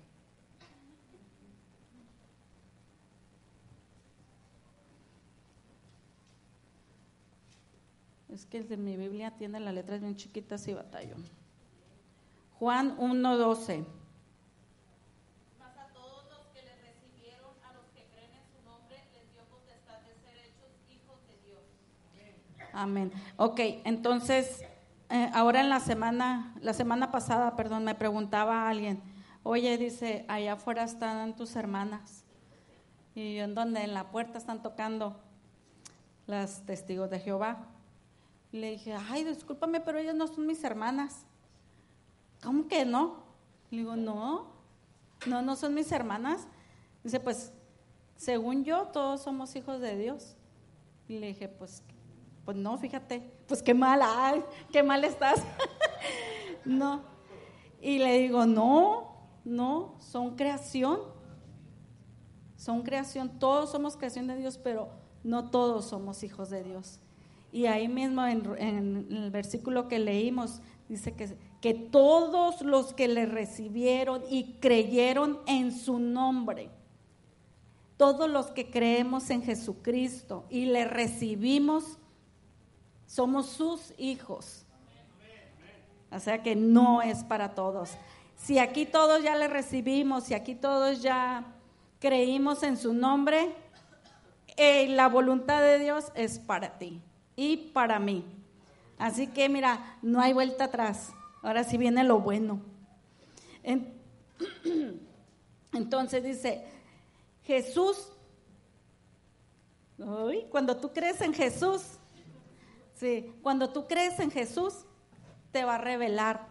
Es 8.28 8.46
que 8.46 8.58
el 8.58 8.68
de 8.68 8.76
mi 8.76 8.96
Biblia 8.96 9.36
tiene 9.36 9.60
las 9.60 9.74
letras 9.74 10.00
bien 10.00 10.16
chiquitas 10.16 10.66
y 10.68 10.74
batallo. 10.74 11.16
Juan 12.58 12.96
1.12. 12.96 13.99
Amén. 22.72 23.12
Ok, 23.36 23.60
entonces, 23.84 24.62
eh, 25.08 25.30
ahora 25.34 25.60
en 25.60 25.70
la 25.70 25.80
semana, 25.80 26.54
la 26.60 26.72
semana 26.72 27.10
pasada, 27.10 27.56
perdón, 27.56 27.84
me 27.84 27.94
preguntaba 27.94 28.62
a 28.62 28.68
alguien, 28.68 29.02
oye, 29.42 29.76
dice, 29.78 30.24
allá 30.28 30.54
afuera 30.54 30.84
están 30.84 31.34
tus 31.36 31.56
hermanas. 31.56 32.24
¿Y 33.14 33.38
en 33.38 33.54
donde 33.54 33.82
En 33.82 33.94
la 33.94 34.10
puerta 34.10 34.38
están 34.38 34.62
tocando 34.62 35.20
las 36.26 36.64
testigos 36.64 37.10
de 37.10 37.18
Jehová. 37.18 37.66
Y 38.52 38.60
le 38.60 38.70
dije, 38.72 38.94
ay, 39.10 39.24
discúlpame, 39.24 39.80
pero 39.80 39.98
ellas 39.98 40.14
no 40.14 40.26
son 40.26 40.46
mis 40.46 40.62
hermanas. 40.64 41.24
¿Cómo 42.42 42.68
que 42.68 42.84
no? 42.84 43.24
Le 43.70 43.78
digo, 43.78 43.96
no, 43.96 44.46
no, 45.26 45.42
no 45.42 45.56
son 45.56 45.74
mis 45.74 45.90
hermanas. 45.92 46.46
Dice, 47.04 47.20
pues, 47.20 47.52
según 48.16 48.64
yo, 48.64 48.86
todos 48.86 49.22
somos 49.22 49.54
hijos 49.56 49.80
de 49.80 49.96
Dios. 49.96 50.36
Y 51.08 51.18
le 51.18 51.28
dije, 51.28 51.48
pues, 51.48 51.82
pues 52.50 52.60
no, 52.60 52.76
fíjate, 52.78 53.22
pues 53.46 53.62
qué 53.62 53.74
mal, 53.74 54.00
ay, 54.02 54.42
qué 54.72 54.82
mal 54.82 55.04
estás. 55.04 55.40
no. 56.64 57.00
Y 57.80 57.98
le 57.98 58.18
digo, 58.18 58.44
no, 58.44 59.28
no, 59.44 59.94
son 60.00 60.34
creación. 60.34 60.98
Son 62.56 62.82
creación, 62.82 63.38
todos 63.38 63.70
somos 63.70 63.96
creación 63.96 64.26
de 64.26 64.36
Dios, 64.36 64.58
pero 64.58 64.88
no 65.22 65.48
todos 65.48 65.84
somos 65.84 66.24
hijos 66.24 66.50
de 66.50 66.64
Dios. 66.64 66.98
Y 67.52 67.66
ahí 67.66 67.86
mismo 67.86 68.26
en, 68.26 68.42
en 68.58 69.06
el 69.08 69.30
versículo 69.30 69.86
que 69.86 70.00
leímos 70.00 70.60
dice 70.88 71.12
que, 71.12 71.36
que 71.60 71.74
todos 71.74 72.62
los 72.62 72.92
que 72.94 73.06
le 73.06 73.26
recibieron 73.26 74.24
y 74.28 74.54
creyeron 74.54 75.38
en 75.46 75.70
su 75.70 76.00
nombre, 76.00 76.68
todos 77.96 78.28
los 78.28 78.50
que 78.50 78.72
creemos 78.72 79.30
en 79.30 79.44
Jesucristo 79.44 80.46
y 80.50 80.66
le 80.66 80.84
recibimos 80.84 81.99
somos 83.10 83.46
sus 83.46 83.92
hijos. 83.98 84.64
O 86.12 86.18
sea 86.20 86.42
que 86.42 86.54
no 86.54 87.02
es 87.02 87.24
para 87.24 87.54
todos. 87.54 87.90
Si 88.36 88.58
aquí 88.58 88.86
todos 88.86 89.24
ya 89.24 89.36
le 89.36 89.48
recibimos, 89.48 90.24
si 90.24 90.34
aquí 90.34 90.54
todos 90.54 91.02
ya 91.02 91.44
creímos 91.98 92.62
en 92.62 92.76
su 92.76 92.94
nombre, 92.94 93.52
eh, 94.56 94.86
la 94.88 95.08
voluntad 95.08 95.60
de 95.60 95.80
Dios 95.80 96.12
es 96.14 96.38
para 96.38 96.78
ti 96.78 97.02
y 97.34 97.56
para 97.56 97.98
mí. 97.98 98.24
Así 98.96 99.26
que 99.26 99.48
mira, 99.48 99.98
no 100.02 100.20
hay 100.20 100.32
vuelta 100.32 100.64
atrás. 100.64 101.12
Ahora 101.42 101.64
sí 101.64 101.78
viene 101.78 102.04
lo 102.04 102.20
bueno. 102.20 102.60
Entonces 105.72 106.22
dice, 106.22 106.64
Jesús, 107.42 108.12
cuando 110.48 110.76
tú 110.76 110.92
crees 110.92 111.20
en 111.20 111.34
Jesús, 111.34 111.99
Sí, 113.00 113.32
cuando 113.42 113.70
tú 113.70 113.86
crees 113.88 114.20
en 114.20 114.30
Jesús, 114.30 114.84
te 115.52 115.64
va 115.64 115.76
a 115.76 115.78
revelar 115.78 116.48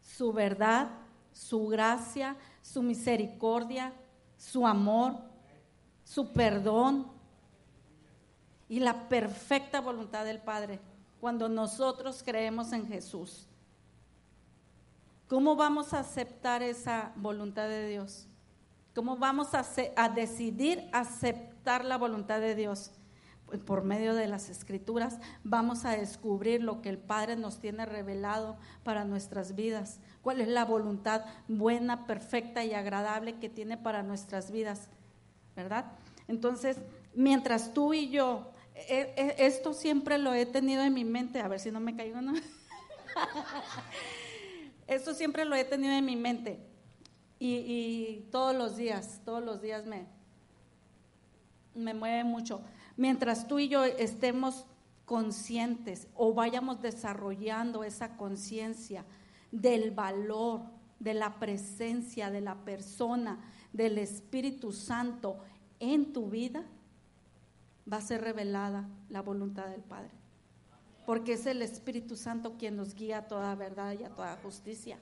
su 0.00 0.32
verdad, 0.32 0.90
su 1.30 1.68
gracia, 1.68 2.36
su 2.62 2.82
misericordia, 2.82 3.92
su 4.36 4.66
amor, 4.66 5.14
su 6.02 6.32
perdón 6.32 7.12
y 8.68 8.80
la 8.80 9.08
perfecta 9.08 9.80
voluntad 9.80 10.24
del 10.24 10.40
Padre 10.40 10.80
cuando 11.20 11.48
nosotros 11.48 12.24
creemos 12.24 12.72
en 12.72 12.88
Jesús. 12.88 13.46
¿Cómo 15.28 15.54
vamos 15.54 15.94
a 15.94 16.00
aceptar 16.00 16.64
esa 16.64 17.12
voluntad 17.14 17.68
de 17.68 17.88
Dios? 17.88 18.26
¿Cómo 18.96 19.16
vamos 19.16 19.54
a, 19.54 19.64
a 19.94 20.08
decidir 20.08 20.88
aceptar 20.92 21.84
la 21.84 21.96
voluntad 21.98 22.40
de 22.40 22.56
Dios? 22.56 22.90
Por 23.58 23.84
medio 23.84 24.14
de 24.14 24.26
las 24.26 24.48
escrituras 24.48 25.18
vamos 25.42 25.84
a 25.84 25.96
descubrir 25.96 26.62
lo 26.62 26.82
que 26.82 26.88
el 26.88 26.98
Padre 26.98 27.36
nos 27.36 27.58
tiene 27.58 27.86
revelado 27.86 28.56
para 28.82 29.04
nuestras 29.04 29.54
vidas, 29.54 30.00
cuál 30.22 30.40
es 30.40 30.48
la 30.48 30.64
voluntad 30.64 31.24
buena, 31.48 32.06
perfecta 32.06 32.64
y 32.64 32.74
agradable 32.74 33.38
que 33.38 33.48
tiene 33.48 33.76
para 33.76 34.02
nuestras 34.02 34.50
vidas, 34.50 34.88
¿verdad? 35.54 35.92
Entonces, 36.28 36.78
mientras 37.14 37.74
tú 37.74 37.94
y 37.94 38.10
yo, 38.10 38.50
e, 38.74 39.14
e, 39.16 39.46
esto 39.46 39.72
siempre 39.72 40.18
lo 40.18 40.34
he 40.34 40.46
tenido 40.46 40.82
en 40.82 40.94
mi 40.94 41.04
mente, 41.04 41.40
a 41.40 41.48
ver 41.48 41.60
si 41.60 41.70
no 41.70 41.80
me 41.80 41.94
caigo, 41.94 42.20
¿no? 42.20 42.34
esto 44.86 45.14
siempre 45.14 45.44
lo 45.44 45.54
he 45.54 45.64
tenido 45.64 45.94
en 45.94 46.04
mi 46.04 46.16
mente 46.16 46.58
y, 47.38 47.56
y 47.56 48.28
todos 48.30 48.54
los 48.54 48.76
días, 48.76 49.20
todos 49.24 49.42
los 49.42 49.60
días 49.60 49.86
me, 49.86 50.06
me 51.74 51.94
mueve 51.94 52.24
mucho 52.24 52.62
mientras 52.96 53.46
tú 53.48 53.58
y 53.58 53.68
yo 53.68 53.84
estemos 53.84 54.66
conscientes 55.04 56.08
o 56.14 56.32
vayamos 56.32 56.80
desarrollando 56.80 57.84
esa 57.84 58.16
conciencia 58.16 59.04
del 59.50 59.90
valor, 59.90 60.62
de 60.98 61.14
la 61.14 61.38
presencia 61.38 62.30
de 62.30 62.40
la 62.40 62.56
persona, 62.64 63.38
del 63.72 63.98
Espíritu 63.98 64.72
Santo 64.72 65.38
en 65.80 66.12
tu 66.12 66.30
vida, 66.30 66.64
va 67.90 67.98
a 67.98 68.02
ser 68.02 68.22
revelada 68.22 68.88
la 69.10 69.20
voluntad 69.20 69.66
del 69.66 69.82
Padre. 69.82 70.12
Porque 71.04 71.34
es 71.34 71.44
el 71.46 71.60
Espíritu 71.60 72.16
Santo 72.16 72.56
quien 72.56 72.76
nos 72.76 72.94
guía 72.94 73.18
a 73.18 73.28
toda 73.28 73.54
verdad 73.54 73.94
y 73.98 74.04
a 74.04 74.10
toda 74.10 74.36
justicia. 74.42 74.98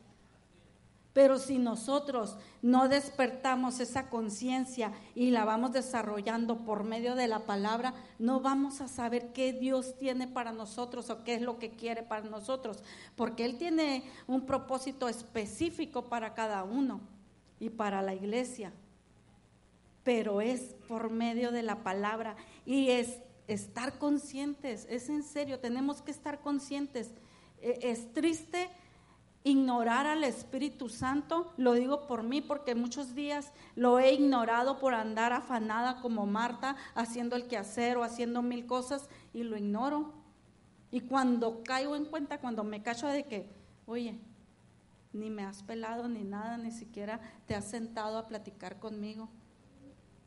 Pero 1.13 1.39
si 1.39 1.59
nosotros 1.59 2.39
no 2.63 2.89
despertamos 2.89 3.81
esa 3.81 4.09
conciencia 4.09 4.93
y 5.15 5.31
la 5.31 5.45
vamos 5.45 5.73
desarrollando 5.73 6.65
por 6.65 6.85
medio 6.85 7.15
de 7.15 7.29
la 7.29 7.41
palabra, 7.41 7.93
no 8.19 8.41
vamos 8.41 8.81
a 8.81 8.89
saber 8.89 9.33
qué 9.33 9.53
Dios 9.53 9.99
tiene 9.99 10.27
para 10.27 10.53
nosotros 10.53 11.11
o 11.11 11.23
qué 11.23 11.35
es 11.35 11.43
lo 11.43 11.59
que 11.59 11.71
quiere 11.71 12.03
para 12.03 12.29
nosotros, 12.29 12.79
porque 13.15 13.45
Él 13.45 13.59
tiene 13.59 14.05
un 14.27 14.47
propósito 14.47 15.09
específico 15.09 16.09
para 16.09 16.33
cada 16.33 16.65
uno 16.65 17.01
y 17.61 17.69
para 17.69 18.01
la 18.01 18.15
iglesia. 18.15 18.73
Pero 20.05 20.41
es 20.41 20.75
por 20.89 21.11
medio 21.11 21.53
de 21.53 21.63
la 21.63 21.83
palabra 21.83 22.37
y 22.65 22.89
es 22.89 23.19
estar 23.49 23.99
conscientes, 23.99 24.87
es 24.89 25.11
en 25.11 25.23
serio, 25.23 25.61
tenemos 25.61 26.01
que 26.01 26.11
estar 26.11 26.41
conscientes. 26.41 27.11
E, 27.61 27.79
es 27.83 28.13
triste 28.15 28.71
ignorar 29.45 30.07
al 30.07 30.25
Espíritu 30.25 30.89
Santo, 30.89 31.53
lo 31.57 31.73
digo 31.73 32.07
por 32.07 32.23
mí 32.23 32.41
porque 32.41 32.75
muchos 32.75 33.15
días 33.15 33.53
lo 33.75 33.99
he 33.99 34.13
ignorado 34.13 34.79
por 34.79 34.95
andar 34.95 35.33
afanada 35.33 36.01
como 36.01 36.27
Marta, 36.27 36.77
haciendo 36.95 37.35
el 37.37 37.47
quehacer 37.47 37.97
o 37.97 38.05
haciendo 38.05 38.43
mil 38.43 38.67
cosas 38.67 39.09
y 39.33 39.43
lo 39.43 39.57
ignoro. 39.57 40.13
Y 40.91 41.01
cuando 41.01 41.63
caigo 41.65 41.97
en 41.97 42.05
cuenta, 42.05 42.39
cuando 42.39 42.63
me 42.65 42.83
cacho 42.83 43.07
de 43.09 43.25
que, 43.25 43.49
oye, 43.87 44.19
ni 45.13 45.31
me 45.31 45.45
has 45.45 45.63
pelado 45.63 46.09
ni 46.09 46.23
nada, 46.23 46.57
ni 46.57 46.71
siquiera 46.71 47.21
te 47.47 47.55
has 47.55 47.65
sentado 47.65 48.19
a 48.19 48.27
platicar 48.27 48.79
conmigo. 48.79 49.29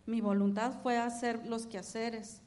Mi 0.06 0.22
voluntad 0.22 0.74
fue 0.84 0.98
hacer 0.98 1.48
los 1.48 1.68
quehaceres 1.68 2.42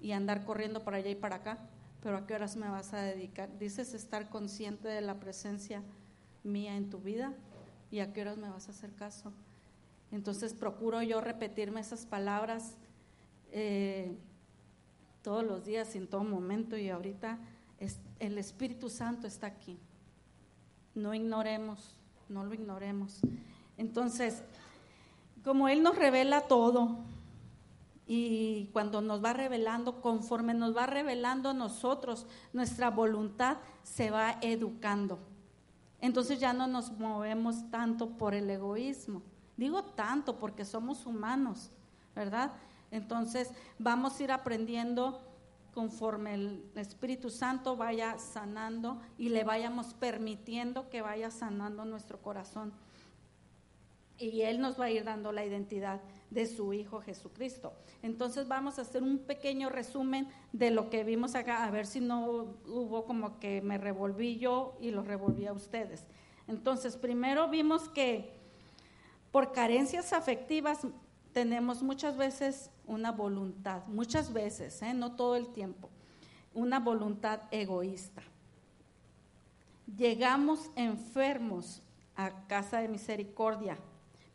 y 0.00 0.12
andar 0.12 0.44
corriendo 0.44 0.84
para 0.84 0.98
allá 0.98 1.10
y 1.10 1.14
para 1.16 1.36
acá 1.36 1.58
pero 2.02 2.16
¿a 2.16 2.26
qué 2.26 2.34
horas 2.34 2.56
me 2.56 2.68
vas 2.68 2.92
a 2.92 2.98
dedicar? 2.98 3.58
Dices 3.58 3.94
estar 3.94 4.28
consciente 4.28 4.88
de 4.88 5.00
la 5.00 5.18
presencia 5.18 5.82
mía 6.44 6.76
en 6.76 6.90
tu 6.90 6.98
vida 6.98 7.32
y 7.90 8.00
a 8.00 8.12
qué 8.12 8.22
horas 8.22 8.38
me 8.38 8.48
vas 8.48 8.68
a 8.68 8.70
hacer 8.70 8.92
caso. 8.92 9.32
Entonces 10.12 10.54
procuro 10.54 11.02
yo 11.02 11.20
repetirme 11.20 11.80
esas 11.80 12.06
palabras 12.06 12.74
eh, 13.52 14.16
todos 15.22 15.44
los 15.44 15.64
días, 15.64 15.94
en 15.96 16.06
todo 16.06 16.24
momento 16.24 16.76
y 16.76 16.88
ahorita 16.88 17.38
el 18.18 18.38
Espíritu 18.38 18.88
Santo 18.88 19.26
está 19.26 19.46
aquí. 19.46 19.78
No 20.94 21.14
ignoremos, 21.14 21.94
no 22.28 22.44
lo 22.44 22.54
ignoremos. 22.54 23.20
Entonces, 23.76 24.42
como 25.44 25.68
Él 25.68 25.82
nos 25.82 25.96
revela 25.96 26.42
todo, 26.42 26.98
y 28.10 28.70
cuando 28.72 29.02
nos 29.02 29.22
va 29.22 29.34
revelando, 29.34 30.00
conforme 30.00 30.54
nos 30.54 30.74
va 30.74 30.86
revelando 30.86 31.50
a 31.50 31.54
nosotros, 31.54 32.26
nuestra 32.54 32.88
voluntad 32.90 33.58
se 33.82 34.10
va 34.10 34.38
educando. 34.40 35.18
Entonces 36.00 36.40
ya 36.40 36.54
no 36.54 36.66
nos 36.66 36.90
movemos 36.92 37.70
tanto 37.70 38.08
por 38.16 38.34
el 38.34 38.48
egoísmo. 38.48 39.22
Digo 39.58 39.84
tanto 39.84 40.38
porque 40.38 40.64
somos 40.64 41.04
humanos, 41.04 41.70
¿verdad? 42.16 42.52
Entonces 42.90 43.50
vamos 43.78 44.18
a 44.18 44.22
ir 44.22 44.32
aprendiendo 44.32 45.20
conforme 45.74 46.34
el 46.34 46.64
Espíritu 46.76 47.28
Santo 47.28 47.76
vaya 47.76 48.18
sanando 48.18 49.02
y 49.18 49.28
le 49.28 49.44
vayamos 49.44 49.92
permitiendo 49.92 50.88
que 50.88 51.02
vaya 51.02 51.30
sanando 51.30 51.84
nuestro 51.84 52.22
corazón. 52.22 52.72
Y 54.18 54.42
Él 54.42 54.60
nos 54.60 54.78
va 54.78 54.86
a 54.86 54.90
ir 54.90 55.04
dando 55.04 55.32
la 55.32 55.44
identidad 55.44 56.00
de 56.30 56.46
su 56.46 56.72
Hijo 56.72 57.00
Jesucristo. 57.00 57.72
Entonces 58.02 58.48
vamos 58.48 58.78
a 58.78 58.82
hacer 58.82 59.02
un 59.02 59.18
pequeño 59.18 59.70
resumen 59.70 60.28
de 60.52 60.70
lo 60.70 60.90
que 60.90 61.04
vimos 61.04 61.34
acá, 61.34 61.64
a 61.64 61.70
ver 61.70 61.86
si 61.86 62.00
no 62.00 62.56
hubo 62.66 63.04
como 63.04 63.38
que 63.38 63.62
me 63.62 63.78
revolví 63.78 64.38
yo 64.38 64.76
y 64.80 64.90
lo 64.90 65.02
revolví 65.02 65.46
a 65.46 65.52
ustedes. 65.52 66.04
Entonces, 66.46 66.96
primero 66.96 67.48
vimos 67.48 67.88
que 67.88 68.32
por 69.30 69.52
carencias 69.52 70.12
afectivas 70.12 70.86
tenemos 71.32 71.82
muchas 71.82 72.16
veces 72.16 72.70
una 72.86 73.12
voluntad, 73.12 73.86
muchas 73.86 74.32
veces, 74.32 74.80
¿eh? 74.82 74.94
no 74.94 75.12
todo 75.12 75.36
el 75.36 75.48
tiempo, 75.48 75.90
una 76.54 76.80
voluntad 76.80 77.42
egoísta. 77.50 78.22
Llegamos 79.96 80.70
enfermos 80.74 81.82
a 82.16 82.46
casa 82.46 82.80
de 82.80 82.88
misericordia, 82.88 83.78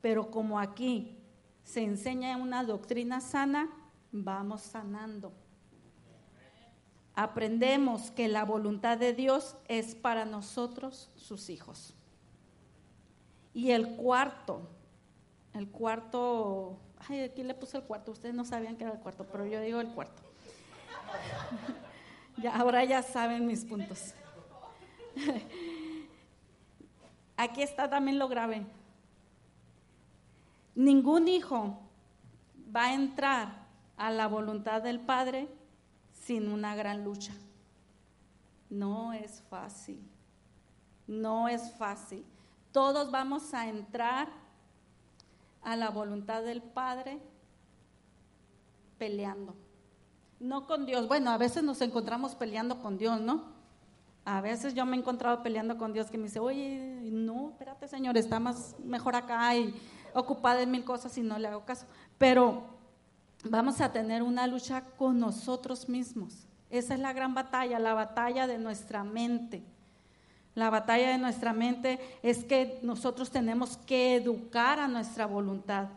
pero 0.03 0.29
como 0.29 0.59
aquí 0.59 1.17
se 1.63 1.81
enseña 1.81 2.35
una 2.35 2.65
doctrina 2.65 3.21
sana, 3.21 3.69
vamos 4.11 4.61
sanando. 4.61 5.31
Aprendemos 7.15 8.11
que 8.11 8.27
la 8.27 8.43
voluntad 8.43 8.97
de 8.97 9.13
Dios 9.13 9.55
es 9.69 9.95
para 9.95 10.25
nosotros, 10.25 11.09
sus 11.15 11.49
hijos. 11.49 11.95
Y 13.53 13.71
el 13.71 13.95
cuarto, 13.95 14.67
el 15.53 15.69
cuarto, 15.69 16.81
ay, 17.07 17.21
aquí 17.21 17.41
le 17.41 17.53
puse 17.53 17.77
el 17.77 17.83
cuarto, 17.83 18.11
ustedes 18.11 18.35
no 18.35 18.43
sabían 18.43 18.75
que 18.75 18.83
era 18.83 18.91
el 18.91 18.99
cuarto, 18.99 19.25
pero 19.31 19.45
yo 19.45 19.61
digo 19.61 19.79
el 19.79 19.87
cuarto. 19.87 20.21
ya, 22.43 22.57
ahora 22.57 22.83
ya 22.83 23.01
saben 23.03 23.47
mis 23.47 23.63
puntos. 23.63 24.13
aquí 27.37 27.61
está 27.61 27.89
también 27.89 28.19
lo 28.19 28.27
grave. 28.27 28.65
Ningún 30.75 31.27
hijo 31.27 31.79
va 32.75 32.85
a 32.85 32.93
entrar 32.93 33.67
a 33.97 34.11
la 34.11 34.27
voluntad 34.27 34.81
del 34.81 34.99
Padre 34.99 35.47
sin 36.11 36.49
una 36.49 36.75
gran 36.75 37.03
lucha. 37.03 37.33
No 38.69 39.13
es 39.13 39.41
fácil, 39.49 40.01
no 41.05 41.47
es 41.47 41.71
fácil. 41.73 42.25
Todos 42.71 43.11
vamos 43.11 43.53
a 43.53 43.67
entrar 43.67 44.29
a 45.61 45.75
la 45.75 45.89
voluntad 45.89 46.41
del 46.43 46.61
Padre 46.61 47.19
peleando. 48.97 49.55
No 50.39 50.65
con 50.65 50.85
Dios. 50.85 51.07
Bueno, 51.07 51.31
a 51.31 51.37
veces 51.37 51.63
nos 51.63 51.81
encontramos 51.81 52.35
peleando 52.35 52.81
con 52.81 52.97
Dios, 52.97 53.21
¿no? 53.21 53.53
A 54.25 54.41
veces 54.41 54.73
yo 54.73 54.85
me 54.85 54.95
he 54.95 54.99
encontrado 54.99 55.43
peleando 55.43 55.77
con 55.77 55.93
Dios 55.93 56.09
que 56.09 56.17
me 56.17 56.25
dice, 56.25 56.39
oye, 56.39 56.99
no, 57.11 57.49
espérate 57.49 57.87
Señor, 57.87 58.17
está 58.17 58.39
más 58.39 58.75
mejor 58.79 59.15
acá 59.15 59.55
y 59.55 59.75
ocupada 60.13 60.61
en 60.61 60.71
mil 60.71 60.83
cosas 60.83 61.17
y 61.17 61.21
no 61.21 61.37
le 61.37 61.47
hago 61.47 61.65
caso. 61.65 61.85
Pero 62.17 62.63
vamos 63.43 63.81
a 63.81 63.91
tener 63.91 64.23
una 64.23 64.47
lucha 64.47 64.81
con 64.97 65.19
nosotros 65.19 65.89
mismos. 65.89 66.47
Esa 66.69 66.95
es 66.95 66.99
la 66.99 67.13
gran 67.13 67.33
batalla, 67.33 67.79
la 67.79 67.93
batalla 67.93 68.47
de 68.47 68.57
nuestra 68.57 69.03
mente. 69.03 69.63
La 70.55 70.69
batalla 70.69 71.09
de 71.09 71.17
nuestra 71.17 71.53
mente 71.53 71.99
es 72.21 72.43
que 72.43 72.79
nosotros 72.83 73.31
tenemos 73.31 73.77
que 73.77 74.15
educar 74.15 74.79
a 74.79 74.87
nuestra 74.87 75.25
voluntad. 75.25 75.89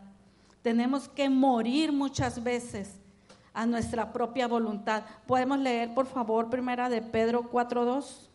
Tenemos 0.61 1.07
que 1.07 1.29
morir 1.29 1.91
muchas 1.91 2.43
veces 2.43 2.95
a 3.53 3.65
nuestra 3.65 4.11
propia 4.11 4.47
voluntad. 4.47 5.03
Podemos 5.25 5.59
leer, 5.59 5.93
por 5.93 6.05
favor, 6.05 6.49
primera 6.49 6.89
de 6.89 7.01
Pedro 7.01 7.49
4.2. 7.51 8.27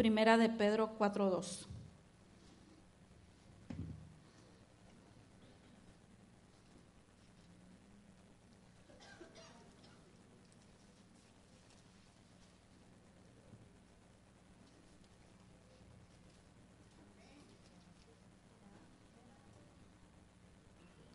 Primera 0.00 0.38
de 0.38 0.48
Pedro 0.48 0.96
4.2. 0.98 1.66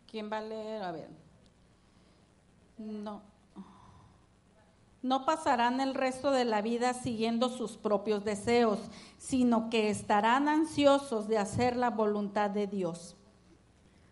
¿Quién 0.06 0.32
va 0.32 0.38
a 0.38 0.42
leer? 0.42 0.84
A 0.84 0.92
ver. 0.92 1.10
No 2.78 3.35
no 5.06 5.24
pasarán 5.24 5.82
el 5.82 5.94
resto 5.94 6.32
de 6.32 6.46
la 6.46 6.64
vida 6.64 6.96
siguiendo 6.96 7.50
sus 7.50 7.78
propios 7.78 8.26
deseos, 8.26 8.80
sino 9.20 9.70
que 9.70 9.92
estarán 9.92 10.50
ansiosos 10.50 11.28
de 11.28 11.38
hacer 11.38 11.76
la 11.76 11.92
voluntad 11.92 12.50
de 12.50 12.66
Dios. 12.66 13.16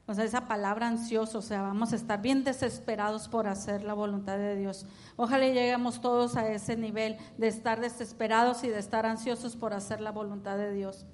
O 0.06 0.13
sea, 0.13 0.23
esa 0.23 0.47
palabra 0.47 0.88
ansioso, 0.88 1.39
o 1.39 1.41
sea, 1.41 1.63
vamos 1.63 1.93
a 1.93 1.95
estar 1.95 2.21
bien 2.21 2.43
desesperados 2.43 3.27
por 3.27 3.47
hacer 3.47 3.84
la 3.84 3.95
voluntad 3.95 4.38
de 4.38 4.56
Dios. 4.56 4.86
Ojalá 5.15 5.47
lleguemos 5.47 5.99
todos 5.99 6.36
a 6.36 6.47
ese 6.47 6.77
nivel 6.77 7.17
de 7.39 7.47
estar 7.47 7.82
desesperados 7.82 8.63
y 8.63 8.69
de 8.69 8.77
estar 8.77 9.08
ansiosos 9.08 9.56
por 9.56 9.73
hacer 9.73 9.99
la 9.99 10.12
voluntad 10.12 10.58
de 10.58 10.73
Dios. 10.73 11.08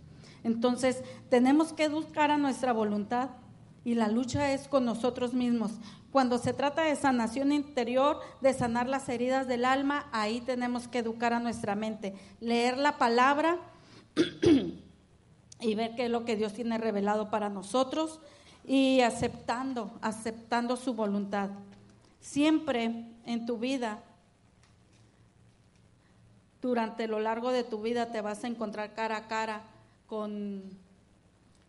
Entonces, 0.44 1.04
tenemos 1.30 1.72
que 1.72 1.88
buscar 1.88 2.32
a 2.32 2.38
nuestra 2.38 2.74
voluntad 2.74 3.30
y 3.86 3.96
la 3.96 4.10
lucha 4.10 4.52
es 4.52 4.68
con 4.68 4.84
nosotros 4.84 5.34
mismos. 5.34 5.72
Cuando 6.12 6.40
se 6.40 6.54
trata 6.54 6.82
de 6.84 6.96
sanación 6.96 7.52
interior, 7.52 8.20
de 8.42 8.54
sanar 8.54 8.88
las 8.88 9.08
heridas 9.10 9.48
del 9.48 9.64
alma, 9.64 10.08
ahí 10.12 10.42
tenemos 10.42 10.88
que 10.88 11.00
educar 11.00 11.34
a 11.34 11.40
nuestra 11.40 11.76
mente, 11.76 12.16
leer 12.40 12.78
la 12.78 12.98
palabra 12.98 13.60
y 15.62 15.76
ver 15.76 15.96
qué 15.96 16.06
es 16.06 16.12
lo 16.12 16.26
que 16.26 16.36
Dios 16.36 16.54
tiene 16.54 16.78
revelado 16.80 17.30
para 17.30 17.50
nosotros 17.50 18.20
y 18.66 19.02
aceptando, 19.02 19.92
aceptando 20.02 20.78
su 20.78 20.96
voluntad. 20.96 21.52
Siempre 22.20 23.06
en 23.26 23.46
tu 23.46 23.58
vida, 23.58 24.04
durante 26.62 27.08
lo 27.08 27.20
largo 27.20 27.52
de 27.52 27.64
tu 27.64 27.82
vida, 27.82 28.12
te 28.12 28.22
vas 28.22 28.44
a 28.44 28.48
encontrar 28.48 28.96
cara 28.96 29.18
a 29.18 29.28
cara 29.28 29.62
con, 30.08 30.64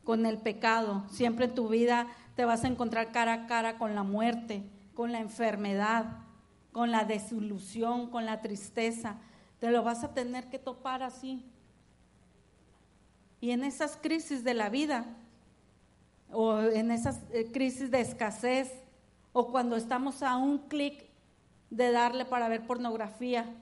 con 0.02 0.24
el 0.24 0.38
pecado. 0.38 1.04
Siempre 1.10 1.44
en 1.44 1.54
tu 1.54 1.68
vida 1.68 2.08
te 2.40 2.46
vas 2.46 2.64
a 2.64 2.68
encontrar 2.68 3.12
cara 3.12 3.34
a 3.34 3.46
cara 3.46 3.76
con 3.76 3.94
la 3.94 4.02
muerte, 4.02 4.62
con 4.94 5.12
la 5.12 5.18
enfermedad, 5.18 6.06
con 6.72 6.90
la 6.90 7.04
desilusión, 7.04 8.08
con 8.08 8.24
la 8.24 8.40
tristeza. 8.40 9.16
Te 9.58 9.70
lo 9.70 9.82
vas 9.82 10.04
a 10.04 10.14
tener 10.14 10.48
que 10.48 10.58
topar 10.58 11.02
así. 11.02 11.44
Y 13.42 13.50
en 13.50 13.62
esas 13.62 13.98
crisis 13.98 14.42
de 14.42 14.54
la 14.54 14.70
vida, 14.70 15.04
o 16.32 16.60
en 16.60 16.90
esas 16.90 17.20
eh, 17.34 17.50
crisis 17.52 17.90
de 17.90 18.00
escasez, 18.00 18.72
o 19.34 19.52
cuando 19.52 19.76
estamos 19.76 20.22
a 20.22 20.38
un 20.38 20.60
clic 20.60 21.10
de 21.68 21.92
darle 21.92 22.24
para 22.24 22.48
ver 22.48 22.66
pornografía, 22.66 23.54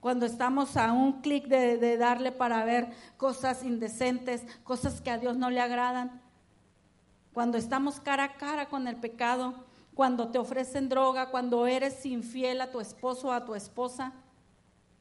cuando 0.00 0.24
estamos 0.24 0.78
a 0.78 0.94
un 0.94 1.20
clic 1.20 1.46
de, 1.48 1.76
de, 1.76 1.98
darle 1.98 2.32
para 2.32 2.64
ver 2.64 2.88
cosas 3.18 3.62
indecentes, 3.64 4.46
cosas 4.62 5.02
que 5.02 5.10
a 5.10 5.18
Dios 5.18 5.36
no 5.36 5.50
le 5.50 5.60
agradan, 5.60 6.23
cuando 7.34 7.58
estamos 7.58 7.98
cara 7.98 8.24
a 8.24 8.34
cara 8.34 8.68
con 8.68 8.86
el 8.86 8.96
pecado, 8.96 9.54
cuando 9.92 10.28
te 10.28 10.38
ofrecen 10.38 10.88
droga, 10.88 11.30
cuando 11.30 11.66
eres 11.66 12.06
infiel 12.06 12.60
a 12.60 12.70
tu 12.70 12.80
esposo 12.80 13.28
o 13.28 13.32
a 13.32 13.44
tu 13.44 13.56
esposa, 13.56 14.12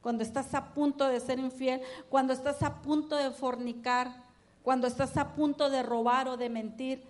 cuando 0.01 0.23
estás 0.23 0.53
a 0.55 0.73
punto 0.73 1.07
de 1.07 1.19
ser 1.19 1.37
infiel, 1.37 1.81
cuando 2.09 2.33
estás 2.33 2.63
a 2.63 2.81
punto 2.81 3.15
de 3.15 3.29
fornicar, 3.29 4.11
cuando 4.63 4.87
estás 4.87 5.15
a 5.15 5.35
punto 5.35 5.69
de 5.69 5.83
robar 5.83 6.27
o 6.27 6.35
de 6.35 6.49
mentir, 6.49 7.07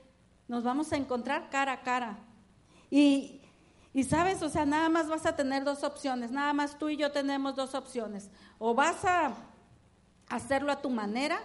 nos 0.49 0.63
vamos 0.63 0.91
a 0.91 0.97
encontrar 0.97 1.49
cara 1.49 1.71
a 1.71 1.81
cara. 1.81 2.17
Y, 2.91 3.41
y 3.93 4.03
sabes, 4.03 4.41
o 4.43 4.49
sea, 4.49 4.65
nada 4.65 4.89
más 4.89 5.07
vas 5.07 5.25
a 5.25 5.37
tener 5.37 5.63
dos 5.63 5.83
opciones, 5.83 6.31
nada 6.31 6.51
más 6.51 6.77
tú 6.77 6.89
y 6.89 6.97
yo 6.97 7.13
tenemos 7.13 7.55
dos 7.55 7.75
opciones. 7.75 8.29
O 8.59 8.75
vas 8.75 9.05
a 9.05 9.33
hacerlo 10.27 10.71
a 10.71 10.81
tu 10.81 10.89
manera 10.89 11.39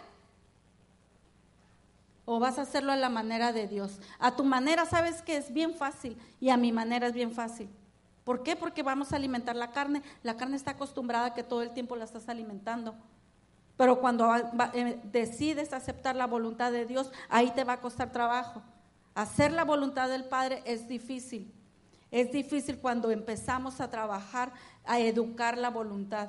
o 2.31 2.39
vas 2.39 2.59
a 2.59 2.63
hacerlo 2.63 2.93
a 2.93 2.97
la 2.97 3.09
manera 3.09 3.55
de 3.55 3.67
Dios. 3.67 4.01
A 4.19 4.37
tu 4.37 4.45
manera 4.45 4.85
sabes 4.85 5.23
que 5.23 5.39
es 5.39 5.51
bien 5.51 5.73
fácil 5.73 6.15
y 6.39 6.51
a 6.51 6.59
mi 6.59 6.73
manera 6.73 7.07
es 7.07 7.15
bien 7.15 7.33
fácil. 7.33 7.71
¿Por 8.23 8.43
qué? 8.43 8.55
Porque 8.55 8.83
vamos 8.83 9.15
a 9.15 9.17
alimentar 9.17 9.57
la 9.57 9.73
carne. 9.73 10.03
La 10.23 10.37
carne 10.37 10.57
está 10.57 10.73
acostumbrada 10.73 11.29
a 11.29 11.35
que 11.35 11.43
todo 11.43 11.63
el 11.63 11.71
tiempo 11.71 11.97
la 11.97 12.05
estás 12.05 12.29
alimentando. 12.29 12.95
Pero 13.79 13.99
cuando 13.99 14.31
eh, 14.75 15.01
decides 15.05 15.73
aceptar 15.73 16.17
la 16.17 16.27
voluntad 16.27 16.71
de 16.71 16.85
Dios, 16.85 17.11
ahí 17.31 17.51
te 17.53 17.65
va 17.65 17.73
a 17.73 17.81
costar 17.81 18.13
trabajo. 18.13 18.63
Hacer 19.15 19.51
la 19.51 19.65
voluntad 19.65 20.11
del 20.11 20.25
Padre 20.27 20.63
es 20.67 20.87
difícil. 20.87 21.51
Es 22.11 22.31
difícil 22.31 22.79
cuando 22.79 23.11
empezamos 23.11 23.81
a 23.81 23.89
trabajar, 23.89 24.53
a 24.85 25.01
educar 25.01 25.57
la 25.57 25.71
voluntad. 25.71 26.29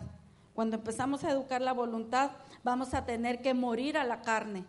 Cuando 0.53 0.77
empezamos 0.77 1.25
a 1.25 1.31
educar 1.31 1.61
la 1.61 1.73
voluntad, 1.73 2.31
vamos 2.63 2.93
a 2.93 3.03
tener 3.05 3.41
que 3.41 3.53
morir 3.53 3.97
a 3.97 4.05
la 4.05 4.21
carne. 4.21 4.63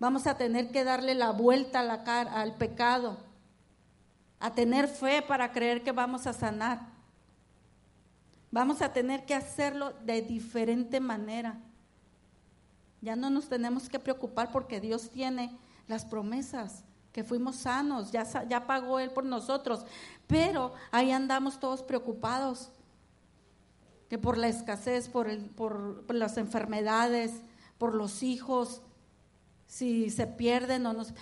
Vamos 0.00 0.26
a 0.26 0.36
tener 0.36 0.70
que 0.70 0.84
darle 0.84 1.14
la 1.14 1.30
vuelta 1.30 1.80
al 1.80 2.54
pecado. 2.54 3.16
A 4.38 4.54
tener 4.54 4.86
fe 4.86 5.22
para 5.22 5.52
creer 5.52 5.82
que 5.82 5.92
vamos 5.92 6.26
a 6.26 6.32
sanar. 6.32 6.98
Vamos 8.50 8.80
a 8.80 8.92
tener 8.92 9.26
que 9.26 9.34
hacerlo 9.34 9.92
de 10.04 10.22
diferente 10.22 11.00
manera. 11.00 11.58
Ya 13.00 13.16
no 13.16 13.30
nos 13.30 13.48
tenemos 13.48 13.88
que 13.88 13.98
preocupar 13.98 14.50
porque 14.50 14.80
Dios 14.80 15.10
tiene 15.10 15.56
las 15.86 16.04
promesas, 16.04 16.84
que 17.12 17.24
fuimos 17.24 17.56
sanos, 17.56 18.12
ya, 18.12 18.24
ya 18.48 18.66
pagó 18.66 18.98
Él 19.00 19.10
por 19.10 19.24
nosotros. 19.24 19.84
Pero 20.26 20.72
ahí 20.90 21.10
andamos 21.10 21.58
todos 21.58 21.82
preocupados, 21.82 22.70
que 24.08 24.18
por 24.18 24.38
la 24.38 24.48
escasez, 24.48 25.08
por, 25.08 25.28
el, 25.28 25.46
por 25.46 26.14
las 26.14 26.36
enfermedades, 26.38 27.42
por 27.76 27.94
los 27.94 28.22
hijos, 28.22 28.82
si 29.68 30.10
se 30.10 30.26
pierden 30.26 30.84
o 30.86 30.92
nos... 30.92 31.14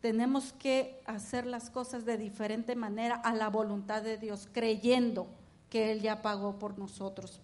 Tenemos 0.00 0.52
que 0.52 1.00
hacer 1.06 1.46
las 1.46 1.70
cosas 1.70 2.04
de 2.04 2.16
diferente 2.16 2.74
manera 2.74 3.14
a 3.16 3.34
la 3.34 3.48
voluntad 3.48 4.02
de 4.02 4.16
Dios, 4.16 4.48
creyendo 4.52 5.28
que 5.70 5.92
Él 5.92 6.00
ya 6.00 6.22
pagó 6.22 6.58
por 6.58 6.76
nosotros. 6.76 7.40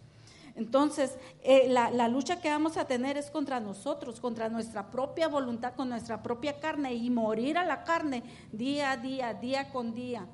Entonces, 0.57 1.17
eh, 1.45 1.69
la, 1.69 1.91
la, 1.93 2.09
lucha 2.09 2.41
que 2.41 2.49
vamos 2.49 2.77
a 2.77 2.87
tener 2.87 3.17
es 3.17 3.31
contra 3.31 3.61
nosotros, 3.61 4.19
contra 4.19 4.49
nuestra 4.49 4.91
propia 4.91 5.29
voluntad, 5.29 5.75
con 5.75 5.89
nuestra 5.89 6.21
propia 6.21 6.59
carne 6.59 6.95
y 6.95 7.11
morir 7.11 7.59
a 7.59 7.65
la 7.65 7.85
carne 7.85 8.25
día 8.51 8.91
a 8.91 8.97
día, 8.97 9.35
día 9.35 9.71
con 9.71 9.95
día. 9.95 10.27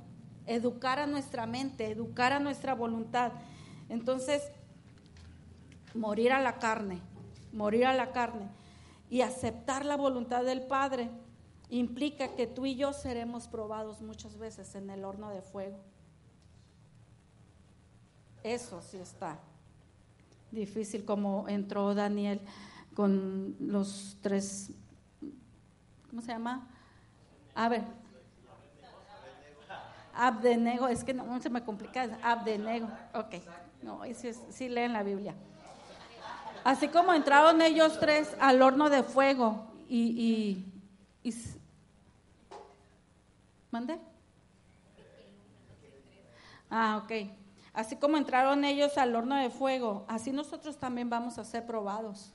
Educar 0.46 0.98
a 0.98 1.06
nuestra 1.06 1.44
mente, 1.44 1.90
educar 1.90 2.32
a 2.32 2.40
nuestra 2.40 2.74
voluntad. 2.74 3.32
Entonces, 3.90 4.50
morir 5.92 6.32
a 6.32 6.40
la 6.40 6.58
carne, 6.58 7.00
morir 7.52 7.84
a 7.84 7.92
la 7.92 8.12
carne 8.12 8.48
y 9.14 9.22
aceptar 9.22 9.84
la 9.84 9.96
voluntad 9.96 10.42
del 10.42 10.62
Padre 10.62 11.08
implica 11.68 12.34
que 12.34 12.48
tú 12.48 12.66
y 12.66 12.74
yo 12.74 12.92
seremos 12.92 13.46
probados 13.46 14.02
muchas 14.02 14.36
veces 14.38 14.74
en 14.74 14.90
el 14.90 15.04
horno 15.04 15.30
de 15.30 15.40
fuego. 15.40 15.78
Eso 18.42 18.82
sí 18.82 18.96
está 18.96 19.38
difícil 20.50 21.04
como 21.04 21.48
entró 21.48 21.94
Daniel 21.94 22.40
con 22.92 23.54
los 23.60 24.18
tres, 24.20 24.72
¿cómo 26.10 26.20
se 26.20 26.32
llama? 26.32 26.68
A 27.54 27.68
ver. 27.68 27.84
Abdenego, 30.12 30.88
es 30.88 31.04
que 31.04 31.14
no, 31.14 31.40
se 31.40 31.50
me 31.50 31.62
complica, 31.62 32.18
Abdenego, 32.20 32.88
ok, 33.14 33.34
no, 33.80 34.00
sí, 34.12 34.32
sí 34.50 34.68
leen 34.68 34.92
la 34.92 35.04
Biblia. 35.04 35.36
Así 36.64 36.88
como 36.88 37.12
entraron 37.12 37.60
ellos 37.60 38.00
tres 38.00 38.34
al 38.40 38.62
horno 38.62 38.88
de 38.88 39.02
fuego 39.02 39.66
y, 39.88 40.64
y. 41.22 41.30
Ah, 46.70 47.02
ok. 47.04 47.30
Así 47.74 47.96
como 47.96 48.16
entraron 48.16 48.64
ellos 48.64 48.96
al 48.98 49.14
horno 49.14 49.36
de 49.36 49.50
fuego, 49.50 50.04
así 50.08 50.32
nosotros 50.32 50.76
también 50.78 51.10
vamos 51.10 51.38
a 51.38 51.44
ser 51.44 51.66
probados 51.66 52.32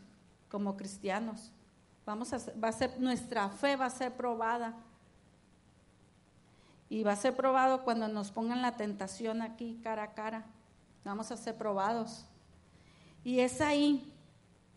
como 0.49 0.77
cristianos. 0.77 1.51
Vamos 2.05 2.33
a 2.33 2.37
va 2.61 2.67
a 2.67 2.71
ser 2.71 2.99
nuestra 2.99 3.49
fe 3.49 3.75
va 3.75 3.85
a 3.85 3.89
ser 3.89 4.13
probada. 4.15 4.73
Y 6.89 7.03
va 7.03 7.13
a 7.13 7.15
ser 7.15 7.35
probado 7.35 7.83
cuando 7.83 8.07
nos 8.07 8.31
pongan 8.31 8.61
la 8.61 8.75
tentación 8.75 9.41
aquí 9.41 9.79
cara 9.83 10.03
a 10.03 10.13
cara. 10.13 10.45
Vamos 11.03 11.31
a 11.31 11.37
ser 11.37 11.55
probados. 11.55 12.25
Y 13.23 13.39
es 13.39 13.61
ahí, 13.61 14.11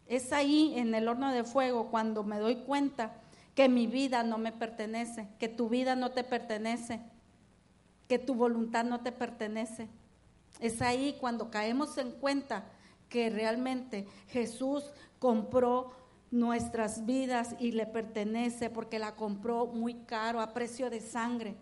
es 0.07 0.33
ahí 0.33 0.75
en 0.77 0.95
el 0.95 1.09
horno 1.09 1.33
de 1.33 1.45
fuego 1.45 1.91
cuando 1.91 2.25
me 2.25 2.39
doy 2.39 2.57
cuenta 2.57 3.15
que 3.55 3.69
mi 3.69 3.87
vida 3.87 4.23
no 4.23 4.39
me 4.39 4.53
pertenece, 4.53 5.29
que 5.39 5.49
tu 5.49 5.69
vida 5.69 5.95
no 5.97 6.13
te 6.13 6.25
pertenece, 6.25 7.01
que 8.09 8.19
tu 8.19 8.35
voluntad 8.35 8.85
no 8.85 9.01
te 9.01 9.13
pertenece 9.13 9.89
es 10.63 10.81
ahí 10.81 11.17
cuando 11.21 11.51
caemos 11.51 11.99
en 11.99 12.13
cuenta 12.13 12.65
que 13.09 13.31
realmente 13.31 14.07
Jesús 14.29 14.85
compró 15.19 15.93
nuestras 16.31 17.05
vidas 17.05 17.57
y 17.59 17.73
le 17.73 17.85
pertenece 17.85 18.71
porque 18.71 19.01
la 19.01 19.17
compró 19.17 19.67
muy 19.67 19.95
caro, 20.05 20.41
a 20.41 20.53
precio 20.53 20.89
de 20.89 21.01
sangre. 21.01 21.57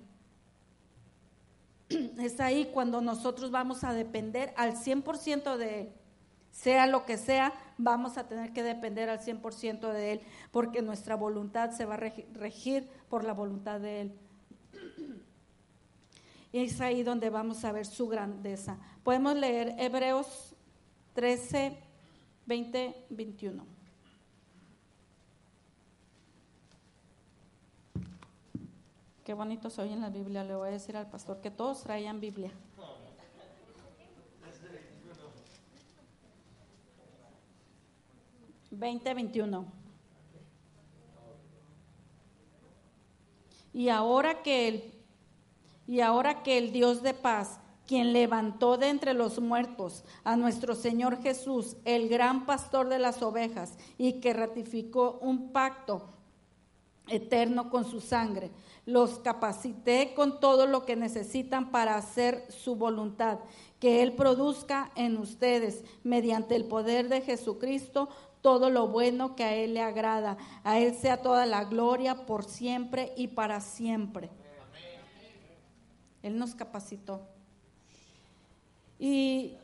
Es 2.18 2.38
ahí 2.40 2.70
cuando 2.74 3.00
nosotros 3.00 3.50
vamos 3.50 3.84
a 3.84 3.94
depender 3.94 4.52
al 4.56 4.76
100% 4.76 5.56
de 5.56 5.80
Él. 5.80 5.92
Sea 6.52 6.86
lo 6.86 7.04
que 7.06 7.16
sea, 7.16 7.52
vamos 7.78 8.18
a 8.18 8.28
tener 8.28 8.52
que 8.52 8.62
depender 8.62 9.08
al 9.08 9.20
100% 9.20 9.92
de 9.92 10.12
Él, 10.12 10.20
porque 10.50 10.82
nuestra 10.82 11.16
voluntad 11.16 11.70
se 11.70 11.86
va 11.86 11.94
a 11.94 11.96
regir 12.34 12.88
por 13.08 13.24
la 13.24 13.32
voluntad 13.32 13.80
de 13.80 14.00
Él. 14.02 14.12
Y 16.52 16.64
es 16.64 16.80
ahí 16.80 17.02
donde 17.02 17.30
vamos 17.30 17.64
a 17.64 17.72
ver 17.72 17.86
su 17.86 18.08
grandeza. 18.08 18.76
Podemos 19.04 19.36
leer 19.36 19.74
Hebreos 19.78 20.54
13, 21.14 21.76
20, 22.46 23.06
21. 23.10 23.64
Qué 29.24 29.34
bonito 29.34 29.70
soy 29.70 29.92
en 29.92 30.00
la 30.00 30.10
Biblia. 30.10 30.42
Le 30.42 30.56
voy 30.56 30.68
a 30.68 30.72
decir 30.72 30.96
al 30.96 31.08
pastor 31.08 31.40
que 31.40 31.52
todos 31.52 31.84
traían 31.84 32.18
Biblia. 32.18 32.50
Veinte 38.80 39.12
veintiuno. 39.12 39.66
Y 43.74 43.90
ahora 43.90 44.42
que 44.42 44.68
el 44.68 44.94
y 45.86 46.00
ahora 46.00 46.42
que 46.42 46.56
el 46.56 46.72
Dios 46.72 47.02
de 47.02 47.12
paz, 47.12 47.60
quien 47.86 48.14
levantó 48.14 48.78
de 48.78 48.88
entre 48.88 49.12
los 49.12 49.38
muertos 49.38 50.04
a 50.24 50.36
nuestro 50.36 50.74
Señor 50.74 51.20
Jesús, 51.20 51.76
el 51.84 52.08
gran 52.08 52.46
pastor 52.46 52.88
de 52.88 53.00
las 53.00 53.20
ovejas, 53.22 53.76
y 53.98 54.14
que 54.20 54.32
ratificó 54.32 55.18
un 55.20 55.52
pacto 55.52 56.14
eterno 57.08 57.70
con 57.70 57.84
su 57.84 58.00
sangre, 58.00 58.50
los 58.86 59.18
capacité 59.18 60.14
con 60.14 60.40
todo 60.40 60.66
lo 60.66 60.86
que 60.86 60.94
necesitan 60.94 61.72
para 61.72 61.96
hacer 61.96 62.46
su 62.50 62.76
voluntad, 62.76 63.40
que 63.80 64.02
Él 64.02 64.12
produzca 64.12 64.92
en 64.94 65.18
ustedes, 65.18 65.84
mediante 66.04 66.54
el 66.54 66.66
poder 66.66 67.08
de 67.08 67.20
Jesucristo, 67.20 68.08
todo 68.42 68.70
lo 68.70 68.88
bueno 68.88 69.36
que 69.36 69.44
a 69.44 69.54
Él 69.54 69.74
le 69.74 69.82
agrada. 69.82 70.36
A 70.64 70.78
Él 70.78 70.94
sea 70.94 71.22
toda 71.22 71.46
la 71.46 71.64
gloria 71.64 72.26
por 72.26 72.44
siempre 72.44 73.12
y 73.16 73.28
para 73.28 73.60
siempre. 73.60 74.30
Él 76.22 76.38
nos 76.38 76.54
capacitó. 76.54 77.22
Y 78.98 79.56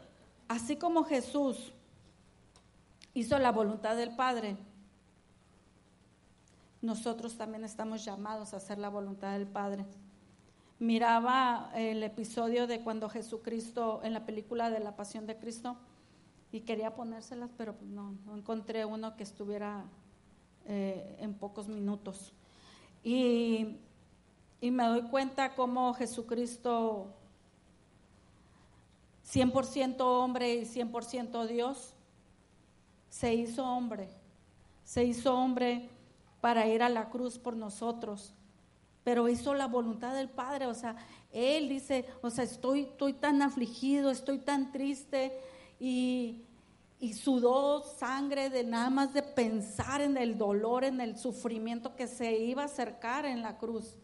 así 0.49 0.77
como 0.77 1.05
Jesús 1.05 1.73
hizo 3.15 3.39
la 3.39 3.53
voluntad 3.53 3.97
del 3.97 4.15
Padre, 4.17 4.57
nosotros 6.81 7.37
también 7.37 7.65
estamos 7.65 8.05
llamados 8.05 8.55
a 8.55 8.59
hacer 8.59 8.79
la 8.79 8.89
voluntad 8.89 9.33
del 9.33 9.47
Padre. 9.47 9.85
Miraba 10.79 11.71
el 11.75 12.03
episodio 12.03 12.67
de 12.67 12.81
cuando 12.81 13.09
Jesucristo, 13.09 14.01
en 14.03 14.13
la 14.13 14.25
película 14.27 14.71
de 14.71 14.81
la 14.81 14.95
Pasión 14.95 15.27
de 15.27 15.37
Cristo, 15.37 15.77
y 16.53 16.61
quería 16.61 16.95
ponérselas, 16.95 17.51
pero 17.57 17.75
pues 17.75 17.91
no, 17.91 18.15
encontré 18.35 18.85
uno 18.85 19.17
que 19.17 19.23
estuviera 19.23 19.85
eh, 20.67 21.17
en 21.21 21.35
pocos 21.35 21.69
minutos. 21.69 22.33
Y 23.03 23.79
y 24.61 24.71
me 24.71 24.85
doy 24.85 25.03
cuenta 25.03 25.55
cómo 25.55 25.93
Jesucristo, 25.95 27.15
100% 29.33 30.01
hombre 30.01 30.55
y 30.55 30.63
100% 30.63 31.47
Dios, 31.47 31.95
se 33.11 33.35
hizo 33.35 33.65
hombre, 33.65 34.09
se 34.85 35.05
hizo 35.05 35.35
hombre 35.37 35.89
para 36.41 36.67
ir 36.67 36.83
a 36.83 36.89
la 36.89 37.11
cruz 37.11 37.39
por 37.39 37.55
nosotros, 37.55 38.33
pero 39.05 39.29
hizo 39.29 39.55
la 39.55 39.67
voluntad 39.67 40.15
del 40.15 40.31
Padre, 40.31 40.67
o 40.67 40.75
sea, 40.75 40.97
Él 41.33 41.69
dice, 41.69 42.07
o 42.23 42.31
sea, 42.31 42.45
estoy, 42.45 42.83
estoy 42.83 43.13
tan 43.13 43.43
afligido, 43.43 44.11
estoy 44.11 44.39
tan 44.39 44.73
triste 44.73 45.39
y, 45.79 46.43
y 47.01 47.15
sudó 47.15 47.83
sangre 47.83 48.51
de 48.51 48.65
nada 48.65 48.91
más 48.91 49.13
de 49.13 49.23
pensar 49.23 50.01
en 50.01 50.17
el 50.17 50.39
dolor, 50.39 50.85
en 50.85 51.01
el 51.01 51.19
sufrimiento 51.19 51.97
que 51.97 52.07
se 52.07 52.39
iba 52.39 52.63
a 52.63 52.67
acercar 52.67 53.27
en 53.27 53.43
la 53.43 53.59
cruz 53.59 53.97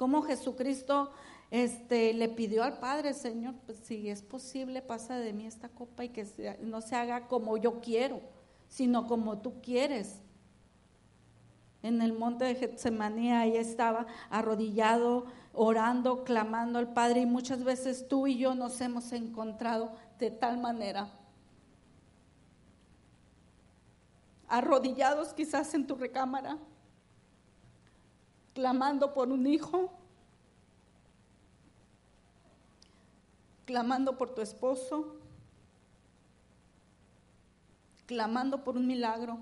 cómo 0.00 0.22
Jesucristo 0.22 1.10
este, 1.50 2.14
le 2.14 2.30
pidió 2.30 2.64
al 2.64 2.78
Padre, 2.78 3.12
Señor, 3.12 3.54
pues, 3.66 3.80
si 3.84 4.08
es 4.08 4.22
posible, 4.22 4.80
pasa 4.80 5.18
de 5.18 5.34
mí 5.34 5.44
esta 5.44 5.68
copa 5.68 6.06
y 6.06 6.08
que 6.08 6.26
no 6.62 6.80
se 6.80 6.96
haga 6.96 7.28
como 7.28 7.58
yo 7.58 7.82
quiero, 7.82 8.22
sino 8.66 9.06
como 9.06 9.42
tú 9.42 9.60
quieres. 9.60 10.22
En 11.82 12.00
el 12.00 12.14
monte 12.14 12.46
de 12.46 12.54
Getsemaní 12.54 13.30
ahí 13.30 13.58
estaba 13.58 14.06
arrodillado, 14.30 15.26
orando, 15.52 16.24
clamando 16.24 16.78
al 16.78 16.94
Padre 16.94 17.20
y 17.20 17.26
muchas 17.26 17.62
veces 17.62 18.08
tú 18.08 18.26
y 18.26 18.38
yo 18.38 18.54
nos 18.54 18.80
hemos 18.80 19.12
encontrado 19.12 19.92
de 20.20 20.30
tal 20.30 20.58
manera. 20.58 21.10
Arrodillados 24.48 25.32
quizás 25.32 25.72
en 25.74 25.86
tu 25.86 25.94
recámara, 25.94 26.58
clamando 28.52 29.14
por 29.14 29.28
un 29.28 29.46
hijo, 29.46 29.90
clamando 33.64 34.18
por 34.18 34.34
tu 34.34 34.42
esposo, 34.42 35.16
clamando 38.06 38.62
por 38.62 38.76
un 38.76 38.86
milagro. 38.86 39.38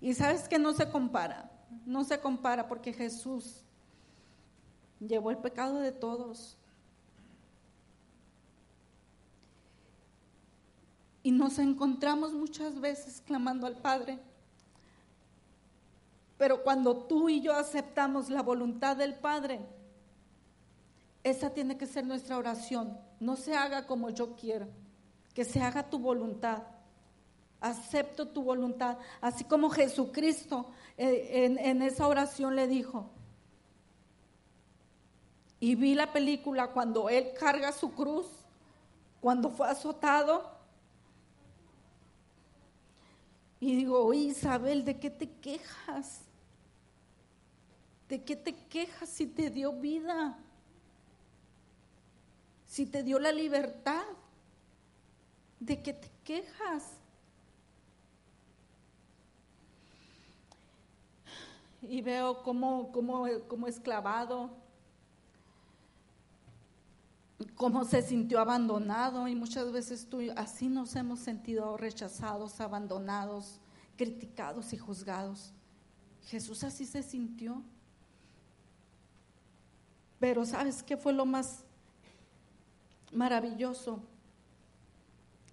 Y 0.00 0.12
sabes 0.12 0.48
que 0.48 0.58
no 0.58 0.74
se 0.74 0.90
compara, 0.90 1.50
no 1.86 2.04
se 2.04 2.20
compara 2.20 2.68
porque 2.68 2.92
Jesús 2.92 3.62
llevó 5.00 5.30
el 5.30 5.38
pecado 5.38 5.78
de 5.78 5.92
todos. 5.92 6.58
Y 11.26 11.32
nos 11.32 11.58
encontramos 11.58 12.32
muchas 12.32 12.80
veces 12.80 13.20
clamando 13.20 13.66
al 13.66 13.78
Padre. 13.78 14.20
Pero 16.38 16.62
cuando 16.62 16.98
tú 16.98 17.28
y 17.28 17.40
yo 17.40 17.52
aceptamos 17.52 18.30
la 18.30 18.42
voluntad 18.42 18.96
del 18.96 19.16
Padre, 19.16 19.58
esa 21.24 21.50
tiene 21.50 21.76
que 21.76 21.88
ser 21.88 22.06
nuestra 22.06 22.38
oración. 22.38 22.96
No 23.18 23.34
se 23.34 23.56
haga 23.56 23.88
como 23.88 24.10
yo 24.10 24.36
quiero, 24.36 24.68
que 25.34 25.44
se 25.44 25.60
haga 25.60 25.90
tu 25.90 25.98
voluntad. 25.98 26.62
Acepto 27.60 28.28
tu 28.28 28.44
voluntad. 28.44 28.96
Así 29.20 29.42
como 29.42 29.68
Jesucristo 29.68 30.70
eh, 30.96 31.44
en, 31.44 31.58
en 31.58 31.82
esa 31.82 32.06
oración 32.06 32.54
le 32.54 32.68
dijo. 32.68 33.10
Y 35.58 35.74
vi 35.74 35.96
la 35.96 36.12
película 36.12 36.68
cuando 36.68 37.08
Él 37.08 37.32
carga 37.36 37.72
su 37.72 37.90
cruz, 37.90 38.28
cuando 39.20 39.50
fue 39.50 39.68
azotado. 39.68 40.54
Y 43.60 43.76
digo, 43.76 44.04
oye 44.04 44.20
Isabel, 44.20 44.84
¿de 44.84 44.98
qué 44.98 45.10
te 45.10 45.30
quejas? 45.30 46.20
¿De 48.08 48.22
qué 48.22 48.36
te 48.36 48.54
quejas 48.54 49.08
si 49.08 49.26
te 49.26 49.50
dio 49.50 49.72
vida? 49.72 50.38
Si 52.66 52.86
te 52.86 53.02
dio 53.02 53.18
la 53.18 53.32
libertad, 53.32 54.04
¿de 55.58 55.82
qué 55.82 55.94
te 55.94 56.10
quejas? 56.24 56.92
Y 61.82 62.02
veo 62.02 62.42
cómo, 62.42 62.92
cómo, 62.92 63.66
es 63.66 63.80
clavado, 63.80 64.50
cómo 67.54 67.84
se 67.84 68.02
sintió 68.02 68.40
abandonado 68.40 69.28
y 69.28 69.34
muchas 69.34 69.70
veces 69.72 70.08
tú 70.08 70.20
así 70.36 70.68
nos 70.68 70.96
hemos 70.96 71.20
sentido 71.20 71.76
rechazados, 71.76 72.60
abandonados, 72.60 73.60
criticados 73.96 74.72
y 74.72 74.78
juzgados. 74.78 75.52
Jesús 76.26 76.64
así 76.64 76.86
se 76.86 77.02
sintió. 77.02 77.62
Pero 80.18 80.44
¿sabes 80.46 80.82
qué 80.82 80.96
fue 80.96 81.12
lo 81.12 81.26
más 81.26 81.62
maravilloso? 83.12 84.02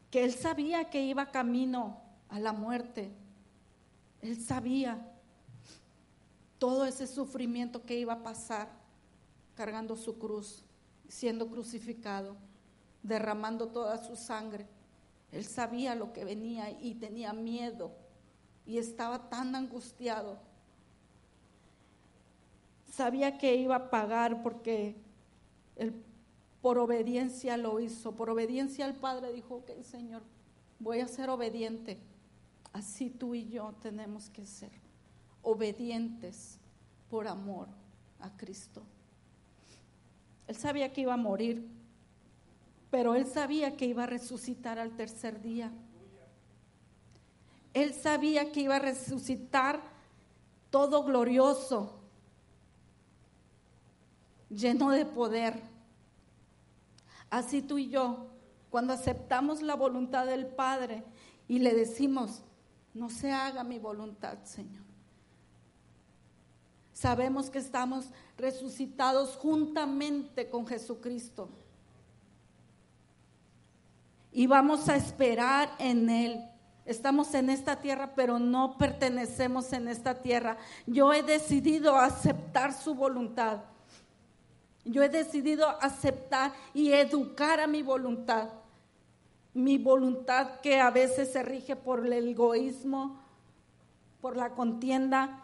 Que 0.10 0.24
él 0.24 0.34
sabía 0.34 0.90
que 0.90 1.04
iba 1.04 1.32
camino 1.32 2.02
a 2.30 2.40
la 2.40 2.54
muerte. 2.54 3.12
Él 4.22 4.42
sabía 4.42 5.06
todo 6.60 6.86
ese 6.86 7.08
sufrimiento 7.08 7.84
que 7.84 8.00
iba 8.00 8.14
a 8.14 8.24
pasar 8.24 8.70
cargando 9.56 9.96
su 9.96 10.18
cruz, 10.18 10.64
siendo 11.08 11.50
crucificado, 11.50 12.36
derramando 13.02 13.68
toda 13.68 13.98
su 13.98 14.16
sangre. 14.16 14.68
Él 15.32 15.46
sabía 15.46 15.96
lo 15.96 16.14
que 16.14 16.26
venía 16.26 16.72
y 16.72 16.96
tenía 16.96 17.34
miedo 17.34 17.92
y 18.66 18.78
estaba 18.78 19.30
tan 19.30 19.56
angustiado 19.56 20.38
sabía 22.94 23.38
que 23.38 23.56
iba 23.56 23.76
a 23.76 23.90
pagar 23.90 24.44
porque 24.44 24.96
por 26.62 26.78
obediencia 26.78 27.58
lo 27.58 27.80
hizo, 27.80 28.16
por 28.16 28.30
obediencia 28.30 28.86
al 28.86 28.94
Padre 28.94 29.34
dijo, 29.34 29.56
ok 29.56 29.72
Señor, 29.84 30.22
voy 30.80 31.00
a 31.00 31.08
ser 31.08 31.30
obediente. 31.30 32.00
Así 32.72 33.10
tú 33.10 33.36
y 33.36 33.50
yo 33.50 33.74
tenemos 33.82 34.30
que 34.30 34.46
ser 34.46 34.72
obedientes 35.42 36.60
por 37.10 37.28
amor 37.28 37.68
a 38.20 38.36
Cristo. 38.38 38.84
Él 40.48 40.56
sabía 40.56 40.92
que 40.92 41.02
iba 41.02 41.14
a 41.14 41.18
morir, 41.18 41.68
pero 42.92 43.16
él 43.16 43.26
sabía 43.26 43.76
que 43.76 43.86
iba 43.86 44.04
a 44.04 44.08
resucitar 44.08 44.78
al 44.80 44.96
tercer 44.96 45.42
día. 45.42 45.72
Él 47.74 47.94
sabía 47.94 48.52
que 48.52 48.62
iba 48.62 48.76
a 48.76 48.80
resucitar 48.80 49.82
todo 50.70 51.04
glorioso, 51.04 52.00
lleno 54.50 54.92
de 54.92 55.06
poder. 55.06 55.62
Así 57.30 57.64
tú 57.64 57.80
y 57.80 57.90
yo, 57.90 58.28
cuando 58.70 58.94
aceptamos 58.94 59.62
la 59.62 59.76
voluntad 59.76 60.26
del 60.28 60.46
Padre 60.46 61.04
y 61.48 61.60
le 61.60 61.74
decimos, 61.74 62.44
no 62.94 63.10
se 63.10 63.32
haga 63.32 63.64
mi 63.64 63.80
voluntad, 63.80 64.38
Señor. 64.44 64.84
Sabemos 66.94 67.50
que 67.50 67.60
estamos 67.60 68.06
resucitados 68.38 69.36
juntamente 69.36 70.50
con 70.50 70.68
Jesucristo. 70.68 71.50
Y 74.32 74.48
vamos 74.48 74.88
a 74.90 74.96
esperar 74.96 75.70
en 75.80 76.10
Él. 76.10 76.50
Estamos 76.86 77.34
en 77.34 77.50
esta 77.50 77.80
tierra, 77.80 78.14
pero 78.16 78.40
no 78.40 78.78
pertenecemos 78.78 79.72
en 79.74 79.88
esta 79.88 80.22
tierra. 80.22 80.58
Yo 80.86 81.14
he 81.14 81.24
decidido 81.24 81.98
aceptar 81.98 82.74
su 82.74 82.94
voluntad. 82.94 83.62
Yo 84.84 85.02
he 85.02 85.10
decidido 85.10 85.70
aceptar 85.82 86.52
y 86.74 86.92
educar 86.92 87.60
a 87.60 87.68
mi 87.68 87.82
voluntad. 87.82 88.50
Mi 89.54 89.78
voluntad 89.78 90.60
que 90.62 90.80
a 90.80 90.92
veces 90.92 91.32
se 91.32 91.42
rige 91.42 91.76
por 91.76 92.06
el 92.06 92.28
egoísmo, 92.28 93.22
por 94.20 94.36
la 94.36 94.50
contienda. 94.50 95.42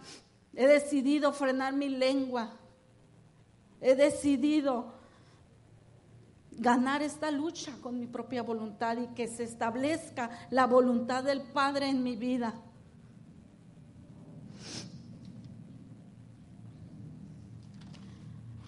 He 0.56 0.68
decidido 0.68 1.32
frenar 1.32 1.74
mi 1.74 1.90
lengua. 1.90 2.52
He 3.82 3.96
decidido 3.96 4.94
ganar 6.52 7.02
esta 7.02 7.32
lucha 7.32 7.72
con 7.82 8.00
mi 8.00 8.08
propia 8.08 8.44
voluntad 8.44 8.98
y 8.98 9.08
que 9.08 9.28
se 9.28 9.44
establezca 9.44 10.30
la 10.50 10.66
voluntad 10.68 11.24
del 11.24 11.42
Padre 11.42 11.90
en 11.90 12.04
mi 12.04 12.16
vida. 12.16 12.54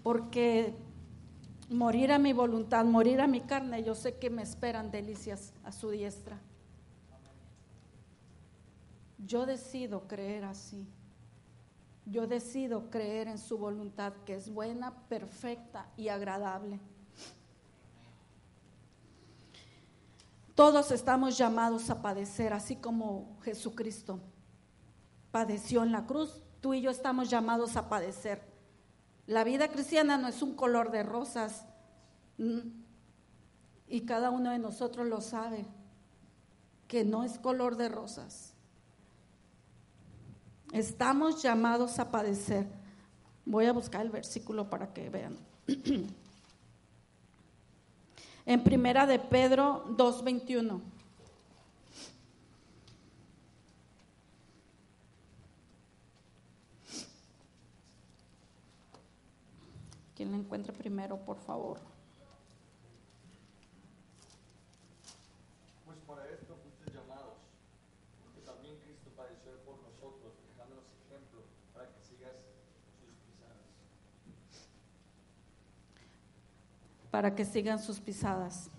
Porque 0.03 0.73
morir 1.69 2.11
a 2.11 2.19
mi 2.19 2.33
voluntad, 2.33 2.85
morir 2.85 3.21
a 3.21 3.27
mi 3.27 3.41
carne, 3.41 3.83
yo 3.83 3.93
sé 3.93 4.17
que 4.17 4.29
me 4.29 4.41
esperan 4.41 4.89
delicias 4.91 5.53
a 5.63 5.71
su 5.71 5.89
diestra. 5.89 6.39
Yo 9.19 9.45
decido 9.45 10.07
creer 10.07 10.45
así. 10.45 10.87
Yo 12.05 12.27
decido 12.27 12.89
creer 12.89 13.27
en 13.27 13.37
su 13.37 13.57
voluntad 13.57 14.13
que 14.25 14.35
es 14.35 14.49
buena, 14.49 14.93
perfecta 15.07 15.87
y 15.97 16.09
agradable. 16.09 16.79
Todos 20.55 20.91
estamos 20.91 21.37
llamados 21.37 21.89
a 21.89 22.01
padecer, 22.01 22.53
así 22.53 22.75
como 22.75 23.37
Jesucristo 23.43 24.19
padeció 25.31 25.83
en 25.83 25.91
la 25.91 26.05
cruz. 26.05 26.43
Tú 26.59 26.73
y 26.73 26.81
yo 26.81 26.91
estamos 26.91 27.29
llamados 27.29 27.75
a 27.77 27.89
padecer. 27.89 28.41
La 29.25 29.43
vida 29.43 29.69
cristiana 29.69 30.17
no 30.17 30.27
es 30.27 30.41
un 30.41 30.55
color 30.55 30.91
de 30.91 31.03
rosas. 31.03 31.65
Y 33.87 34.01
cada 34.01 34.29
uno 34.29 34.51
de 34.51 34.59
nosotros 34.59 35.07
lo 35.07 35.21
sabe, 35.21 35.65
que 36.87 37.03
no 37.03 37.23
es 37.23 37.39
color 37.39 37.77
de 37.77 37.89
rosas. 37.89 38.50
Estamos 40.71 41.41
llamados 41.41 41.99
a 41.99 42.09
padecer. 42.11 42.67
Voy 43.45 43.65
a 43.65 43.73
buscar 43.73 44.01
el 44.01 44.09
versículo 44.09 44.69
para 44.69 44.93
que 44.93 45.09
vean. 45.09 45.37
en 48.45 48.63
Primera 48.63 49.05
de 49.05 49.19
Pedro 49.19 49.85
2.21. 49.97 50.81
Quien 60.15 60.31
la 60.31 60.37
encuentre 60.37 60.71
primero, 60.71 61.17
por 61.17 61.37
favor. 61.39 61.79
Pues 65.83 65.97
para 66.05 66.29
esto 66.29 66.55
fuiste 66.61 66.93
llamados, 66.93 67.41
porque 68.21 68.41
también 68.41 68.77
Cristo 68.85 69.09
padeció 69.17 69.57
por 69.65 69.81
nosotros, 69.81 70.33
dejándonos 70.53 70.85
ejemplo 71.09 71.41
para 71.73 71.89
que 71.89 72.01
sigas 72.05 72.37
sus 73.01 73.17
pisadas. 73.25 73.65
Para 77.11 77.35
que 77.35 77.43
sigan 77.43 77.79
sus 77.79 77.99
pisadas. 77.99 78.69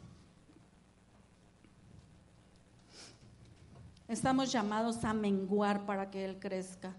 Estamos 4.09 4.51
llamados 4.51 5.05
a 5.05 5.15
menguar 5.15 5.87
para 5.87 6.11
que 6.11 6.25
Él 6.25 6.39
crezca. 6.39 6.95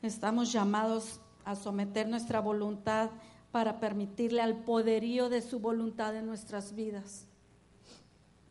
Estamos 0.00 0.52
llamados 0.52 1.20
a 1.44 1.54
someter 1.54 2.08
nuestra 2.08 2.40
voluntad 2.40 3.10
para 3.50 3.80
permitirle 3.80 4.42
al 4.42 4.56
poderío 4.64 5.28
de 5.28 5.42
su 5.42 5.60
voluntad 5.60 6.14
en 6.16 6.26
nuestras 6.26 6.74
vidas, 6.74 7.26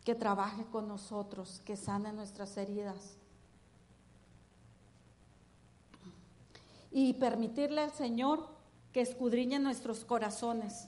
que 0.03 0.15
trabaje 0.15 0.65
con 0.71 0.87
nosotros, 0.87 1.61
que 1.65 1.77
sane 1.77 2.11
nuestras 2.11 2.57
heridas. 2.57 3.17
Y 6.91 7.13
permitirle 7.13 7.81
al 7.81 7.91
Señor 7.91 8.54
que 8.95 9.01
escudriñe 9.01 9.59
nuestros 9.59 10.05
corazones, 10.05 10.87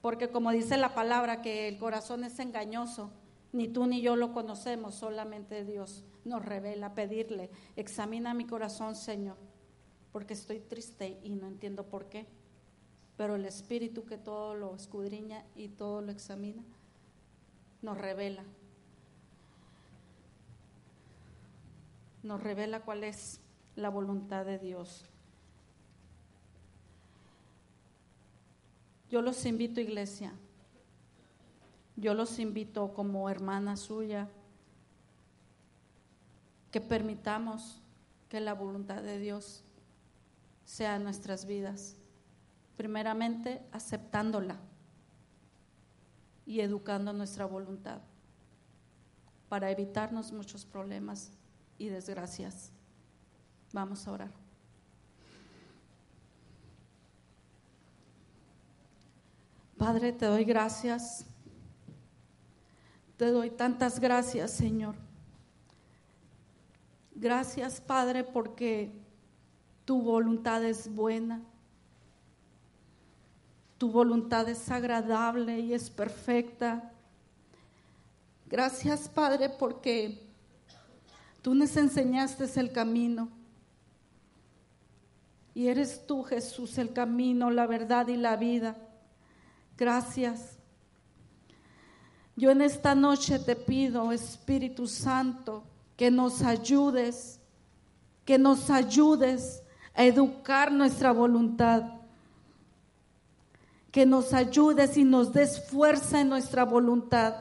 porque 0.00 0.30
como 0.30 0.50
dice 0.50 0.78
la 0.78 0.94
palabra 0.94 1.42
que 1.42 1.68
el 1.68 1.76
corazón 1.76 2.24
es 2.24 2.38
engañoso, 2.38 3.10
ni 3.52 3.68
tú 3.68 3.86
ni 3.86 4.00
yo 4.00 4.16
lo 4.16 4.32
conocemos, 4.32 4.94
solamente 4.94 5.62
Dios 5.62 6.04
nos 6.24 6.42
revela, 6.42 6.94
pedirle, 6.94 7.50
examina 7.76 8.32
mi 8.32 8.46
corazón, 8.46 8.96
Señor, 8.96 9.36
porque 10.10 10.32
estoy 10.32 10.58
triste 10.58 11.20
y 11.22 11.34
no 11.34 11.46
entiendo 11.46 11.84
por 11.84 12.06
qué, 12.06 12.26
pero 13.18 13.34
el 13.34 13.44
Espíritu 13.44 14.06
que 14.06 14.16
todo 14.16 14.54
lo 14.54 14.74
escudriña 14.74 15.44
y 15.54 15.68
todo 15.68 16.00
lo 16.00 16.12
examina, 16.12 16.64
nos 17.82 17.98
revela, 17.98 18.44
nos 22.22 22.42
revela 22.42 22.80
cuál 22.80 23.04
es 23.04 23.42
la 23.76 23.90
voluntad 23.90 24.46
de 24.46 24.58
Dios. 24.58 25.10
Yo 29.14 29.22
los 29.22 29.46
invito, 29.46 29.80
iglesia. 29.80 30.32
Yo 31.94 32.14
los 32.14 32.40
invito 32.40 32.92
como 32.92 33.30
hermana 33.30 33.76
suya 33.76 34.28
que 36.72 36.80
permitamos 36.80 37.80
que 38.28 38.40
la 38.40 38.54
voluntad 38.54 39.04
de 39.04 39.20
Dios 39.20 39.62
sea 40.64 40.96
en 40.96 41.04
nuestras 41.04 41.46
vidas. 41.46 41.94
Primeramente, 42.76 43.64
aceptándola 43.70 44.58
y 46.44 46.58
educando 46.58 47.12
nuestra 47.12 47.46
voluntad 47.46 48.00
para 49.48 49.70
evitarnos 49.70 50.32
muchos 50.32 50.66
problemas 50.66 51.30
y 51.78 51.86
desgracias. 51.86 52.72
Vamos 53.72 54.08
a 54.08 54.10
orar. 54.10 54.43
Padre, 59.84 60.12
te 60.12 60.24
doy 60.24 60.44
gracias. 60.44 61.26
Te 63.18 63.26
doy 63.26 63.50
tantas 63.50 64.00
gracias, 64.00 64.52
Señor. 64.52 64.94
Gracias, 67.14 67.82
Padre, 67.82 68.24
porque 68.24 68.90
tu 69.84 70.00
voluntad 70.00 70.64
es 70.64 70.88
buena. 70.88 71.42
Tu 73.76 73.90
voluntad 73.90 74.48
es 74.48 74.70
agradable 74.70 75.60
y 75.60 75.74
es 75.74 75.90
perfecta. 75.90 76.90
Gracias, 78.46 79.06
Padre, 79.06 79.50
porque 79.50 80.18
tú 81.42 81.54
nos 81.54 81.76
enseñaste 81.76 82.48
el 82.58 82.72
camino. 82.72 83.28
Y 85.54 85.68
eres 85.68 86.06
tú, 86.06 86.22
Jesús, 86.22 86.78
el 86.78 86.94
camino, 86.94 87.50
la 87.50 87.66
verdad 87.66 88.08
y 88.08 88.16
la 88.16 88.36
vida. 88.36 88.78
Gracias. 89.76 90.56
Yo 92.36 92.50
en 92.50 92.62
esta 92.62 92.94
noche 92.94 93.38
te 93.38 93.54
pido, 93.54 94.12
Espíritu 94.12 94.86
Santo, 94.86 95.62
que 95.96 96.10
nos 96.10 96.42
ayudes, 96.42 97.40
que 98.24 98.38
nos 98.38 98.70
ayudes 98.70 99.62
a 99.94 100.04
educar 100.04 100.72
nuestra 100.72 101.12
voluntad, 101.12 101.84
que 103.92 104.04
nos 104.04 104.32
ayudes 104.32 104.96
y 104.96 105.04
nos 105.04 105.32
des 105.32 105.64
fuerza 105.68 106.20
en 106.20 106.28
nuestra 106.28 106.64
voluntad 106.64 107.34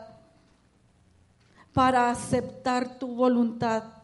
para 1.74 2.12
aceptar 2.12 3.00
tu 3.00 3.08
voluntad 3.16 4.03